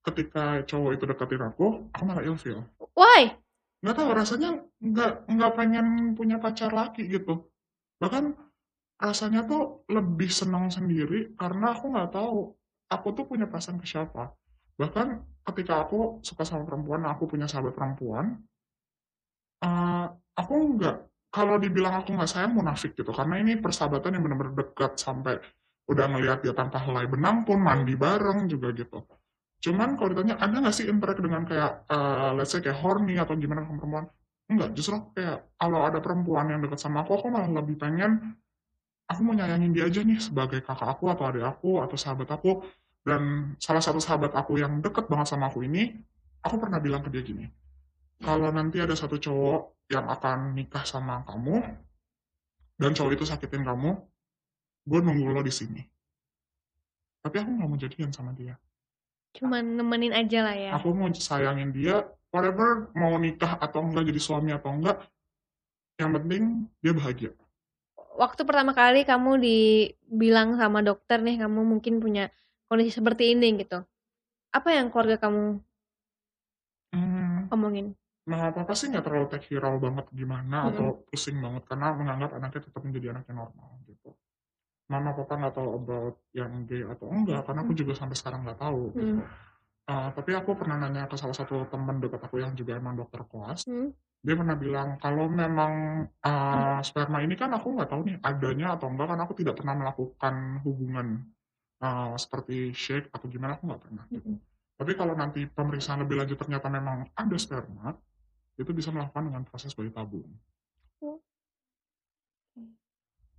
ketika 0.00 0.64
cowok 0.66 0.90
itu 0.96 1.04
deketin 1.06 1.42
aku, 1.44 1.86
aku 1.92 2.02
malah 2.08 2.24
ilfeel. 2.24 2.66
Why? 2.96 3.36
Nggak 3.80 3.96
tahu, 3.96 4.08
rasanya 4.12 4.50
nggak, 4.80 5.12
nggak 5.30 5.52
pengen 5.56 5.86
punya 6.18 6.36
pacar 6.42 6.72
laki 6.72 7.06
gitu. 7.08 7.48
Bahkan 8.00 8.36
rasanya 9.00 9.48
tuh 9.48 9.88
lebih 9.88 10.28
senang 10.28 10.68
sendiri 10.68 11.32
karena 11.40 11.72
aku 11.72 11.88
nggak 11.88 12.12
tahu 12.12 12.52
aku 12.90 13.08
tuh 13.16 13.24
punya 13.24 13.48
perasaan 13.48 13.80
ke 13.80 13.86
siapa. 13.88 14.34
Bahkan 14.76 15.06
ketika 15.52 15.86
aku 15.86 16.20
suka 16.20 16.44
sama 16.44 16.66
perempuan, 16.66 17.06
aku 17.06 17.24
punya 17.30 17.48
sahabat 17.48 17.72
perempuan, 17.72 18.40
uh, 19.64 20.06
aku 20.36 20.54
nggak 20.78 20.96
kalau 21.30 21.56
dibilang 21.62 22.02
aku 22.02 22.14
nggak 22.14 22.30
sayang 22.30 22.58
munafik 22.58 22.98
gitu 22.98 23.14
karena 23.14 23.38
ini 23.38 23.54
persahabatan 23.58 24.18
yang 24.18 24.22
benar-benar 24.26 24.54
dekat 24.58 24.98
sampai 24.98 25.38
udah 25.86 26.06
ngelihat 26.10 26.42
dia 26.42 26.54
tanpa 26.54 26.82
helai 26.82 27.06
benang 27.06 27.42
pun 27.42 27.58
mandi 27.58 27.94
bareng 27.98 28.46
juga 28.46 28.70
gitu. 28.74 29.02
Cuman 29.60 29.98
kalau 29.98 30.14
ditanya 30.14 30.38
ada 30.38 30.54
nggak 30.58 30.74
sih 30.74 30.86
interact 30.86 31.22
dengan 31.22 31.42
kayak 31.46 31.86
uh, 31.90 32.34
let's 32.34 32.54
say 32.54 32.62
kayak 32.62 32.78
horny 32.78 33.18
atau 33.18 33.34
gimana 33.38 33.66
sama 33.66 33.78
perempuan? 33.78 34.04
Enggak 34.50 34.70
justru 34.74 34.96
kayak 35.14 35.50
kalau 35.58 35.80
ada 35.86 35.98
perempuan 36.02 36.46
yang 36.50 36.62
dekat 36.62 36.78
sama 36.82 37.02
aku 37.06 37.18
aku 37.18 37.26
malah 37.30 37.50
lebih 37.50 37.78
pengen 37.78 38.38
aku 39.10 39.20
mau 39.26 39.34
nyayangin 39.34 39.70
dia 39.74 39.86
aja 39.90 40.02
nih 40.06 40.18
sebagai 40.22 40.62
kakak 40.62 40.86
aku 40.86 41.10
atau 41.10 41.24
adik 41.30 41.46
aku 41.46 41.82
atau 41.82 41.96
sahabat 41.98 42.30
aku. 42.30 42.62
Dan 43.00 43.54
salah 43.56 43.80
satu 43.80 43.96
sahabat 43.96 44.36
aku 44.36 44.60
yang 44.60 44.78
deket 44.84 45.08
banget 45.08 45.32
sama 45.32 45.48
aku 45.48 45.64
ini 45.64 45.94
aku 46.44 46.56
pernah 46.60 46.76
bilang 46.80 47.00
ke 47.00 47.08
dia 47.08 47.24
gini 47.24 47.48
kalau 48.20 48.52
nanti 48.52 48.80
ada 48.80 48.92
satu 48.92 49.16
cowok 49.16 49.88
yang 49.88 50.06
akan 50.06 50.52
nikah 50.52 50.84
sama 50.84 51.24
kamu 51.24 51.64
dan 52.76 52.90
cowok 52.92 53.12
itu 53.16 53.24
sakitin 53.24 53.64
kamu, 53.64 53.96
gue 54.88 55.00
nunggu 55.00 55.32
lo 55.32 55.40
di 55.44 55.52
sini. 55.52 55.80
Tapi 57.20 57.36
aku 57.36 57.50
nggak 57.52 57.68
mau 57.68 57.80
jadian 57.80 58.12
sama 58.12 58.32
dia. 58.32 58.56
Cuman 59.36 59.76
nemenin 59.76 60.16
aja 60.16 60.40
lah 60.44 60.56
ya. 60.56 60.70
Aku 60.80 60.96
mau 60.96 61.08
sayangin 61.12 61.72
dia, 61.76 62.08
whatever 62.32 62.88
mau 62.96 63.16
nikah 63.20 63.60
atau 63.60 63.84
enggak 63.84 64.08
jadi 64.08 64.20
suami 64.20 64.50
atau 64.56 64.72
enggak, 64.72 65.04
yang 66.00 66.16
penting 66.16 66.42
dia 66.80 66.92
bahagia. 66.96 67.30
Waktu 68.16 68.44
pertama 68.44 68.72
kali 68.72 69.04
kamu 69.04 69.40
dibilang 69.40 70.56
sama 70.56 70.80
dokter 70.80 71.20
nih, 71.20 71.40
kamu 71.40 71.60
mungkin 71.62 72.00
punya 72.00 72.32
kondisi 72.68 72.96
seperti 72.96 73.36
ini 73.36 73.60
gitu. 73.60 73.84
Apa 74.50 74.76
yang 74.76 74.88
keluarga 74.88 75.20
kamu 75.20 75.60
hmm. 76.96 77.52
omongin? 77.52 77.92
Nah, 78.30 78.54
papa 78.54 78.72
sih 78.78 78.86
nggak 78.94 79.02
terlalu 79.02 79.26
take 79.26 79.50
hero 79.50 79.74
banget 79.82 80.06
gimana 80.14 80.58
hmm. 80.62 80.70
atau 80.70 80.86
pusing 81.10 81.42
banget 81.42 81.66
karena 81.66 81.90
menganggap 81.98 82.30
anaknya 82.38 82.60
tetap 82.62 82.82
menjadi 82.86 83.06
anak 83.10 83.24
yang 83.26 83.38
normal 83.42 83.70
gitu. 83.90 84.10
Mama 84.86 85.10
papa 85.18 85.34
nggak 85.34 85.54
tahu 85.58 85.68
about 85.74 86.16
yang 86.30 86.52
gay 86.70 86.86
atau 86.86 87.10
enggak 87.10 87.42
karena 87.42 87.60
aku 87.66 87.72
juga 87.74 87.92
sampai 87.98 88.14
sekarang 88.14 88.46
nggak 88.46 88.60
tahu 88.62 88.82
gitu. 88.94 89.18
Uh, 89.90 90.08
tapi 90.14 90.30
aku 90.38 90.54
pernah 90.54 90.78
nanya 90.78 91.10
ke 91.10 91.18
salah 91.18 91.34
satu 91.34 91.66
teman 91.66 91.98
dekat 91.98 92.22
aku 92.22 92.38
yang 92.38 92.54
juga 92.54 92.78
emang 92.78 92.94
dokter 92.94 93.26
kelas. 93.26 93.66
Hmm. 93.66 93.90
Dia 94.22 94.38
pernah 94.38 94.54
bilang 94.54 94.88
kalau 95.02 95.26
memang 95.26 96.06
uh, 96.06 96.78
sperma 96.86 97.18
ini 97.26 97.34
kan 97.34 97.50
aku 97.50 97.74
nggak 97.74 97.90
tahu 97.90 98.06
nih 98.06 98.16
adanya 98.22 98.78
atau 98.78 98.86
enggak 98.86 99.10
karena 99.10 99.22
aku 99.26 99.34
tidak 99.34 99.54
pernah 99.58 99.74
melakukan 99.74 100.34
hubungan 100.62 101.06
uh, 101.82 102.14
seperti 102.14 102.70
shake 102.70 103.10
atau 103.10 103.26
gimana 103.26 103.58
aku 103.58 103.66
nggak 103.66 103.82
pernah. 103.82 104.04
Gitu. 104.06 104.38
Tapi 104.78 104.92
kalau 104.94 105.18
nanti 105.18 105.44
pemeriksaan 105.44 106.06
lebih 106.06 106.22
lanjut 106.22 106.38
ternyata 106.38 106.70
memang 106.70 107.10
ada 107.12 107.36
sperma, 107.36 107.92
itu 108.60 108.70
bisa 108.76 108.92
melakukan 108.92 109.32
dengan 109.32 109.42
proses 109.48 109.72
bayi 109.72 109.88
tabung. 109.88 110.28
Oh. 111.00 111.16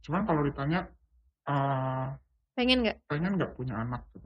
Cuman 0.01 0.25
kalau 0.25 0.41
ditanya, 0.41 0.89
uh, 1.45 2.17
pengen 2.57 2.81
nggak? 2.81 2.97
Pengen 3.05 3.37
nggak 3.37 3.53
punya 3.53 3.77
anak 3.77 4.01
gitu. 4.17 4.25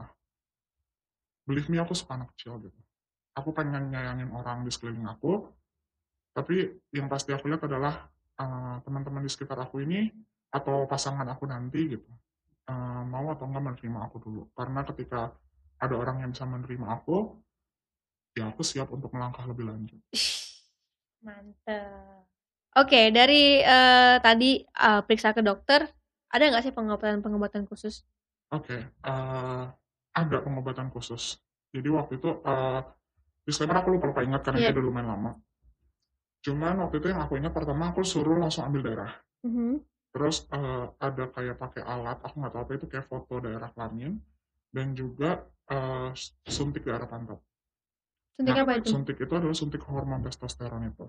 Believe 1.45 1.67
me, 1.67 1.83
aku 1.83 1.91
suka 1.91 2.15
anak 2.15 2.31
kecil 2.33 2.57
gitu. 2.63 2.79
aku 3.35 3.51
pengen 3.51 3.91
nyayangin 3.91 4.31
orang 4.31 4.63
di 4.63 4.71
sekeliling 4.71 5.05
aku 5.11 5.43
tapi 6.35 6.67
yang 6.91 7.07
pasti 7.07 7.31
aku 7.31 7.47
lihat 7.47 7.63
adalah 7.67 8.07
uh, 8.39 8.79
teman-teman 8.83 9.23
di 9.23 9.31
sekitar 9.31 9.59
aku 9.59 9.83
ini 9.83 10.11
atau 10.51 10.87
pasangan 10.87 11.27
aku 11.27 11.47
nanti 11.47 11.95
gitu 11.95 12.07
uh, 12.71 13.03
mau 13.03 13.31
atau 13.31 13.47
enggak 13.47 13.63
menerima 13.75 13.99
aku 14.07 14.17
dulu 14.23 14.41
karena 14.55 14.87
ketika 14.87 15.35
ada 15.79 15.95
orang 15.95 16.23
yang 16.23 16.31
bisa 16.31 16.47
menerima 16.47 16.87
aku 16.87 17.35
ya 18.35 18.51
aku 18.51 18.63
siap 18.63 18.91
untuk 18.91 19.11
melangkah 19.15 19.43
lebih 19.47 19.67
lanjut 19.67 19.99
mantap 21.25 22.29
oke 22.77 23.01
dari 23.09 23.65
uh, 23.65 24.21
tadi 24.21 24.61
uh, 24.61 25.01
periksa 25.01 25.33
ke 25.33 25.41
dokter 25.41 25.89
ada 26.29 26.43
nggak 26.51 26.63
sih 26.67 26.75
pengobatan-pengobatan 26.75 27.65
khusus? 27.65 28.05
Oke 28.53 28.77
okay, 28.77 28.81
uh, 29.07 29.71
ada 30.13 30.37
pengobatan 30.45 30.93
khusus. 30.93 31.41
Jadi 31.73 31.89
waktu 31.89 32.21
itu 32.21 32.29
uh, 32.45 32.85
disclaimer 33.43 33.81
aku 33.81 33.97
lupa 33.97 34.11
lupa 34.13 34.21
ingat 34.23 34.45
karena 34.45 34.63
yeah. 34.63 34.69
itu 34.69 34.79
udah 34.79 34.85
lumayan 34.85 35.09
lama. 35.11 35.31
Cuman 36.45 36.77
waktu 36.85 37.01
itu 37.01 37.07
yang 37.09 37.25
aku 37.25 37.41
ingat 37.41 37.51
pertama 37.51 37.89
aku 37.89 38.05
suruh 38.05 38.37
langsung 38.37 38.67
ambil 38.67 38.85
darah. 38.85 39.13
Mm-hmm. 39.45 39.73
terus 40.09 40.49
uh, 40.49 40.89
ada 40.97 41.29
kayak 41.29 41.61
pakai 41.61 41.85
alat 41.85 42.17
aku 42.25 42.41
nggak 42.41 42.53
tahu 42.55 42.63
apa 42.65 42.71
itu 42.81 42.87
kayak 42.89 43.05
foto 43.05 43.37
daerah 43.43 43.69
kelamin 43.77 44.17
dan 44.73 44.97
juga 44.97 45.45
uh, 45.69 46.09
suntik 46.49 46.81
daerah 46.81 47.05
pantat 47.05 47.37
suntik 48.35 48.55
nah, 48.55 48.63
apa 48.67 48.71
itu? 48.75 48.87
suntik 48.91 49.17
itu 49.17 49.33
adalah 49.33 49.55
suntik 49.55 49.81
hormon 49.87 50.21
testosteron 50.27 50.83
itu. 50.91 51.07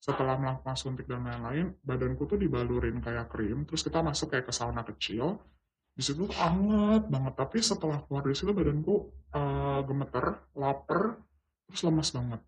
Setelah 0.00 0.40
melakukan 0.40 0.76
suntik 0.76 1.04
dan 1.04 1.24
lain-lain 1.24 1.76
badanku 1.84 2.24
tuh 2.24 2.40
dibalurin 2.40 3.00
kayak 3.04 3.28
krim 3.28 3.68
terus 3.68 3.84
kita 3.84 4.00
masuk 4.00 4.32
kayak 4.32 4.48
ke 4.48 4.54
sauna 4.56 4.80
kecil. 4.88 5.36
Di 5.96 6.04
situ 6.04 6.28
anget 6.36 7.08
banget 7.08 7.34
tapi 7.36 7.58
setelah 7.60 8.04
keluar 8.04 8.24
dari 8.24 8.36
situ 8.36 8.52
badanku 8.52 9.08
uh, 9.36 9.80
gemeter 9.84 10.48
lapar 10.56 11.20
terus 11.68 11.80
lemas 11.84 12.08
banget. 12.12 12.40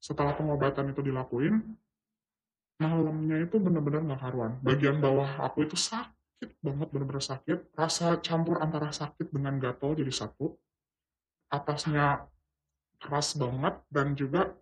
Setelah 0.00 0.32
pengobatan 0.36 0.92
itu 0.92 1.00
dilakuin 1.04 1.60
malamnya 2.74 3.38
itu 3.38 3.56
benar-benar 3.62 4.02
nggak 4.02 4.18
karuan 4.18 4.58
bagian 4.58 4.98
bawah 4.98 5.46
aku 5.46 5.62
itu 5.62 5.78
sakit 5.78 6.60
banget 6.64 6.88
benar-benar 6.92 7.24
sakit. 7.24 7.76
Rasa 7.76 8.20
campur 8.24 8.60
antara 8.60 8.88
sakit 8.92 9.32
dengan 9.32 9.60
gatal 9.60 9.96
jadi 9.96 10.12
satu 10.12 10.56
atasnya 11.48 12.26
keras 13.04 13.36
banget 13.36 13.74
dan 13.92 14.16
juga 14.16 14.56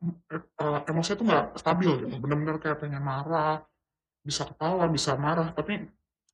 uh, 0.59 0.81
emosinya 0.91 1.17
tuh 1.23 1.27
nggak 1.31 1.47
stabil 1.63 1.91
gitu 2.03 2.15
benar-benar 2.19 2.59
kayak 2.59 2.83
pengen 2.83 2.99
marah 2.99 3.63
bisa 4.27 4.43
ketawa 4.51 4.91
bisa 4.91 5.15
marah 5.15 5.55
tapi 5.55 5.87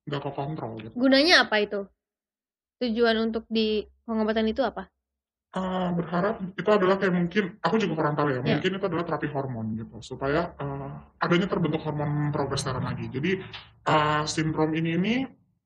nggak 0.08 0.22
ke 0.24 0.30
kontrol 0.32 0.80
gitu 0.80 0.96
gunanya 0.96 1.44
apa 1.44 1.60
itu 1.60 1.84
tujuan 2.80 3.28
untuk 3.28 3.44
di 3.52 3.84
pengobatan 4.08 4.48
itu 4.48 4.64
apa 4.64 4.88
uh, 5.52 5.90
berharap 5.92 6.40
itu 6.56 6.70
adalah 6.72 6.96
kayak 6.96 7.14
mungkin 7.14 7.44
aku 7.60 7.76
juga 7.80 7.94
kurang 7.96 8.14
tahu 8.16 8.28
ya, 8.32 8.40
yeah. 8.40 8.56
mungkin 8.56 8.70
itu 8.76 8.84
adalah 8.84 9.04
terapi 9.04 9.28
hormon 9.32 9.66
gitu 9.80 9.96
supaya 10.04 10.52
uh, 10.60 11.16
adanya 11.20 11.48
terbentuk 11.48 11.80
hormon 11.84 12.28
progesteron 12.34 12.84
lagi. 12.84 13.08
Jadi 13.08 13.40
uh, 13.88 14.22
sindrom 14.28 14.76
ini 14.76 14.90
ini 14.98 15.14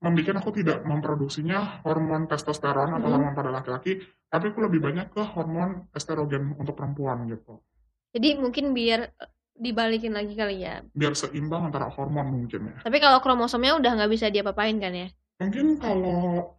membuat 0.03 0.43
aku 0.43 0.51
tidak 0.59 0.83
memproduksinya 0.83 1.81
hormon 1.87 2.27
testosteron 2.27 2.99
atau 2.99 3.07
mm. 3.07 3.13
hormon 3.15 3.33
pada 3.33 3.49
laki-laki, 3.55 4.03
tapi 4.27 4.51
aku 4.51 4.59
lebih 4.67 4.83
banyak 4.83 5.09
ke 5.15 5.23
hormon 5.23 5.87
estrogen 5.95 6.53
untuk 6.59 6.75
perempuan 6.75 7.23
gitu. 7.31 7.63
Jadi 8.11 8.37
mungkin 8.37 8.75
biar 8.75 9.09
dibalikin 9.55 10.11
lagi 10.11 10.35
kali 10.35 10.67
ya. 10.67 10.83
Biar 10.91 11.15
seimbang 11.15 11.71
antara 11.71 11.87
hormon 11.87 12.29
mungkin 12.29 12.75
ya. 12.75 12.77
Tapi 12.83 12.97
kalau 12.99 13.23
kromosomnya 13.23 13.79
udah 13.79 13.91
nggak 13.95 14.11
bisa 14.11 14.27
diapa-apain 14.27 14.75
kan 14.77 14.91
ya? 14.91 15.07
Mungkin 15.39 15.79
kalau 15.79 16.51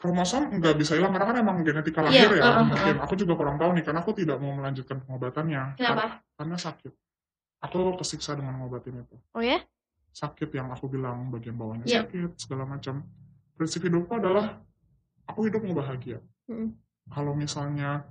kromosom 0.00 0.48
nggak 0.56 0.74
bisa 0.80 0.96
hilang 0.96 1.12
karena 1.12 1.28
kan 1.28 1.36
emang 1.44 1.56
genetika 1.60 2.00
lahir 2.00 2.32
yeah, 2.32 2.40
ya 2.40 2.42
uh, 2.56 2.64
mungkin 2.64 2.96
uh. 2.96 3.04
aku 3.04 3.14
juga 3.20 3.36
kurang 3.36 3.60
tahu 3.60 3.76
nih 3.76 3.84
karena 3.84 4.00
aku 4.00 4.12
tidak 4.16 4.40
mau 4.40 4.56
melanjutkan 4.56 4.96
pengobatannya 5.04 5.76
Kenapa? 5.76 6.24
karena 6.40 6.56
sakit 6.56 6.92
aku 7.60 8.00
kesiksa 8.00 8.32
dengan 8.32 8.56
ngobatin 8.64 9.04
itu 9.04 9.16
oh 9.36 9.44
ya 9.44 9.60
sakit 10.10 10.50
yang 10.54 10.68
aku 10.70 10.90
bilang 10.90 11.30
bagian 11.30 11.54
bawahnya 11.54 11.86
yeah. 11.86 12.02
sakit 12.04 12.36
segala 12.36 12.66
macam 12.66 13.06
prinsip 13.54 13.82
hidupku 13.84 14.10
adalah 14.16 14.58
aku 15.26 15.46
hidup 15.46 15.62
mau 15.62 15.78
bahagia 15.78 16.18
mm. 16.50 16.70
kalau 17.14 17.32
misalnya 17.32 18.04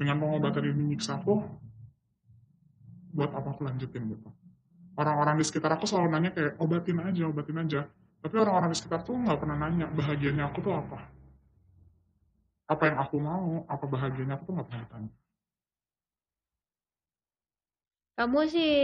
dengan 0.00 0.18
pengobatan 0.18 0.72
ini 0.72 0.96
nyiksa 0.96 1.20
aku 1.20 1.44
buat 3.12 3.28
apa 3.36 3.52
aku 3.52 3.68
lanjutin 3.68 4.08
gitu 4.08 4.28
orang-orang 4.96 5.36
di 5.36 5.44
sekitar 5.44 5.76
aku 5.76 5.84
selalu 5.84 6.08
nanya 6.16 6.30
kayak 6.32 6.56
obatin 6.56 6.98
aja 7.04 7.22
obatin 7.28 7.60
aja 7.60 7.80
tapi 8.22 8.34
orang-orang 8.40 8.72
di 8.72 8.78
sekitar 8.80 9.04
tuh 9.04 9.16
nggak 9.18 9.36
pernah 9.36 9.56
nanya 9.60 9.86
bahagianya 9.92 10.48
aku 10.48 10.64
tuh 10.64 10.72
apa 10.72 11.12
apa 12.72 12.82
yang 12.88 12.98
aku 13.04 13.16
mau, 13.20 13.68
apa 13.68 13.84
bahagianya 13.84 14.40
aku 14.40 14.48
tuh 14.48 14.54
nggak 14.56 14.68
pernah 14.72 14.82
ditanya. 14.88 15.12
Kamu 18.12 18.40
sih 18.48 18.80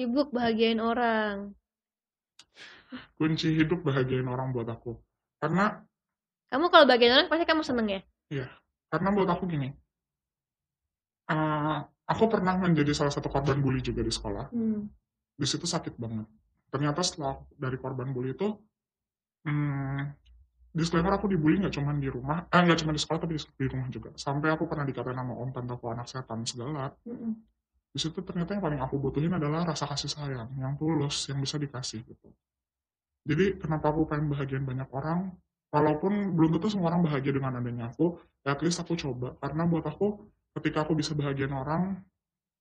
sibuk 0.00 0.32
bahagiain 0.32 0.80
orang. 0.80 1.52
Kunci 3.20 3.52
hidup 3.52 3.84
bahagiain 3.84 4.24
orang 4.24 4.48
buat 4.56 4.64
aku. 4.72 4.96
Karena 5.36 5.76
kamu 6.48 6.72
kalau 6.72 6.88
bahagiain 6.88 7.12
orang 7.12 7.28
pasti 7.28 7.44
kamu 7.44 7.60
seneng 7.60 7.86
ya? 7.92 8.00
Iya. 8.32 8.46
Karena 8.88 9.12
buat 9.12 9.28
aku 9.28 9.44
gini. 9.44 9.68
Uh, 11.28 11.84
aku 12.08 12.32
pernah 12.32 12.56
menjadi 12.56 12.96
salah 12.96 13.12
satu 13.12 13.28
korban 13.28 13.60
bully 13.60 13.84
juga 13.84 14.00
di 14.00 14.08
sekolah. 14.08 14.48
Hmm. 14.48 14.88
Di 15.36 15.44
situ 15.44 15.68
sakit 15.68 16.00
banget. 16.00 16.24
Ternyata 16.72 17.04
setelah 17.04 17.36
dari 17.60 17.76
korban 17.76 18.08
bully 18.16 18.32
itu, 18.32 18.56
hmm, 19.44 20.00
disclaimer 20.72 21.12
aku 21.12 21.28
dibully 21.28 21.60
nggak 21.60 21.76
cuma 21.76 21.92
di 21.92 22.08
rumah, 22.08 22.48
eh 22.48 22.62
nggak 22.64 22.82
cuma 22.82 22.96
di 22.96 23.00
sekolah 23.04 23.20
tapi 23.20 23.36
di 23.36 23.66
rumah 23.68 23.86
juga. 23.92 24.10
Sampai 24.16 24.48
aku 24.48 24.64
pernah 24.64 24.88
dikatain 24.88 25.14
nama 25.14 25.36
om 25.36 25.52
tante 25.52 25.76
aku 25.76 25.86
anak 25.92 26.08
setan 26.08 26.42
segala. 26.48 26.90
Mm-hmm. 27.04 27.32
Di 27.90 27.98
situ 27.98 28.22
ternyata 28.22 28.54
yang 28.54 28.62
paling 28.62 28.80
aku 28.80 28.96
butuhin 29.02 29.34
adalah 29.34 29.66
rasa 29.66 29.86
kasih 29.90 30.10
sayang 30.10 30.50
yang 30.58 30.78
tulus 30.78 31.26
yang 31.26 31.42
bisa 31.42 31.58
dikasih 31.58 32.06
gitu. 32.06 32.28
Jadi 33.26 33.58
kenapa 33.58 33.90
aku 33.90 34.06
pengen 34.06 34.30
bahagian 34.30 34.62
banyak 34.62 34.88
orang, 34.94 35.34
walaupun 35.74 36.34
belum 36.38 36.56
tentu 36.56 36.70
semua 36.72 36.94
orang 36.94 37.04
bahagia 37.04 37.34
dengan 37.34 37.58
adanya 37.58 37.90
aku, 37.90 38.16
ya 38.46 38.54
at 38.54 38.62
least 38.62 38.80
aku 38.80 38.94
coba. 38.94 39.34
Karena 39.42 39.66
buat 39.66 39.84
aku 39.84 40.22
ketika 40.58 40.86
aku 40.86 40.94
bisa 40.94 41.12
bahagian 41.18 41.50
orang, 41.52 41.98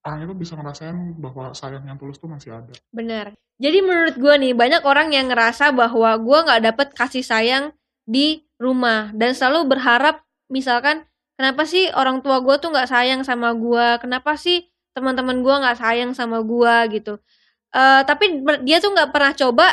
orang 0.04 0.20
itu 0.26 0.34
bisa 0.36 0.58
ngerasain 0.58 1.16
bahwa 1.22 1.54
sayang 1.54 1.86
yang 1.86 1.96
tulus 1.96 2.18
tuh 2.18 2.28
masih 2.28 2.58
ada. 2.58 2.74
Bener. 2.90 3.38
Jadi 3.60 3.80
menurut 3.84 4.16
gue 4.16 4.34
nih 4.40 4.54
banyak 4.56 4.84
orang 4.88 5.12
yang 5.12 5.28
ngerasa 5.28 5.76
bahwa 5.76 6.16
gue 6.16 6.38
nggak 6.48 6.62
dapet 6.64 6.88
kasih 6.96 7.24
sayang 7.24 7.76
di 8.08 8.48
rumah 8.56 9.12
dan 9.14 9.36
selalu 9.36 9.76
berharap 9.76 10.24
misalkan 10.50 11.06
kenapa 11.36 11.68
sih 11.68 11.92
orang 11.94 12.24
tua 12.26 12.42
gue 12.42 12.56
tuh 12.58 12.72
nggak 12.74 12.90
sayang 12.90 13.22
sama 13.22 13.54
gue 13.54 14.00
kenapa 14.02 14.34
sih 14.40 14.68
teman-teman 15.00 15.40
gue 15.40 15.56
nggak 15.64 15.80
sayang 15.80 16.12
sama 16.12 16.44
gue 16.44 17.00
gitu. 17.00 17.16
Uh, 17.72 18.04
tapi 18.04 18.44
dia 18.68 18.84
tuh 18.84 18.92
nggak 18.92 19.10
pernah 19.16 19.32
coba 19.32 19.68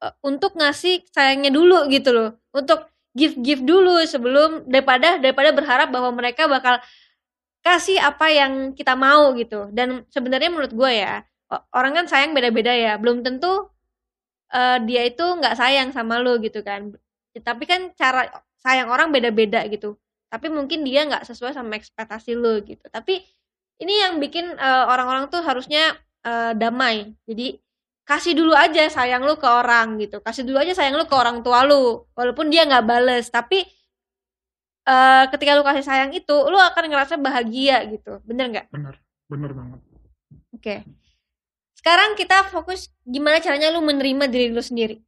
uh, 0.00 0.14
untuk 0.24 0.56
ngasih 0.56 1.04
sayangnya 1.12 1.52
dulu 1.52 1.86
gitu 1.92 2.10
loh. 2.16 2.40
Untuk 2.56 2.88
give 3.12 3.36
give 3.44 3.62
dulu 3.62 4.00
sebelum 4.08 4.64
daripada 4.64 5.20
daripada 5.20 5.52
berharap 5.52 5.88
bahwa 5.92 6.10
mereka 6.16 6.48
bakal 6.48 6.80
kasih 7.60 8.00
apa 8.00 8.32
yang 8.32 8.72
kita 8.72 8.96
mau 8.96 9.36
gitu. 9.36 9.68
Dan 9.74 10.08
sebenarnya 10.08 10.48
menurut 10.48 10.72
gue 10.72 10.92
ya 10.96 11.20
orang 11.74 11.92
kan 12.02 12.06
sayang 12.08 12.32
beda-beda 12.32 12.72
ya. 12.72 12.96
Belum 12.96 13.20
tentu 13.20 13.70
uh, 14.54 14.78
dia 14.86 15.02
itu 15.06 15.22
nggak 15.22 15.54
sayang 15.58 15.88
sama 15.92 16.18
lo 16.22 16.38
gitu 16.40 16.62
kan. 16.62 16.94
Tapi 17.36 17.64
kan 17.68 17.92
cara 17.94 18.32
sayang 18.62 18.88
orang 18.88 19.12
beda-beda 19.12 19.62
gitu. 19.68 19.98
Tapi 20.26 20.50
mungkin 20.50 20.82
dia 20.82 21.06
nggak 21.06 21.22
sesuai 21.26 21.54
sama 21.54 21.78
ekspektasi 21.78 22.34
lo 22.34 22.58
gitu. 22.62 22.82
Tapi 22.90 23.22
ini 23.76 23.94
yang 24.00 24.18
bikin 24.22 24.56
orang 24.56 24.64
eh, 24.64 24.84
orang-orang 24.88 25.24
tuh 25.28 25.42
harusnya 25.44 25.96
uh, 26.24 26.52
damai. 26.56 27.12
Jadi 27.28 27.60
kasih 28.06 28.38
dulu 28.38 28.54
aja 28.54 28.88
sayang 28.88 29.26
lu 29.26 29.36
ke 29.36 29.44
orang 29.44 30.00
gitu. 30.00 30.22
Kasih 30.24 30.46
dulu 30.46 30.62
aja 30.62 30.72
sayang 30.72 30.96
lu 30.96 31.04
ke 31.04 31.16
orang 31.16 31.44
tua 31.44 31.66
lu 31.66 32.06
walaupun 32.16 32.48
dia 32.48 32.64
nggak 32.64 32.86
bales. 32.86 33.28
Tapi 33.28 33.66
uh, 34.88 35.28
ketika 35.28 35.58
lu 35.58 35.62
kasih 35.66 35.84
sayang 35.84 36.10
itu 36.16 36.36
lu 36.48 36.56
akan 36.56 36.84
ngerasa 36.88 37.14
bahagia 37.20 37.84
gitu. 37.92 38.22
Bener 38.24 38.48
nggak? 38.48 38.66
Bener. 38.72 38.96
Bener 39.26 39.50
banget. 39.52 39.80
Oke. 40.54 40.62
Okay. 40.62 40.80
sekarang 41.76 42.18
kita 42.18 42.50
fokus 42.50 42.90
gimana 43.06 43.38
caranya 43.38 43.70
lu 43.70 43.78
menerima 43.78 44.26
diri 44.26 44.50
lu 44.50 44.58
sendiri. 44.58 44.98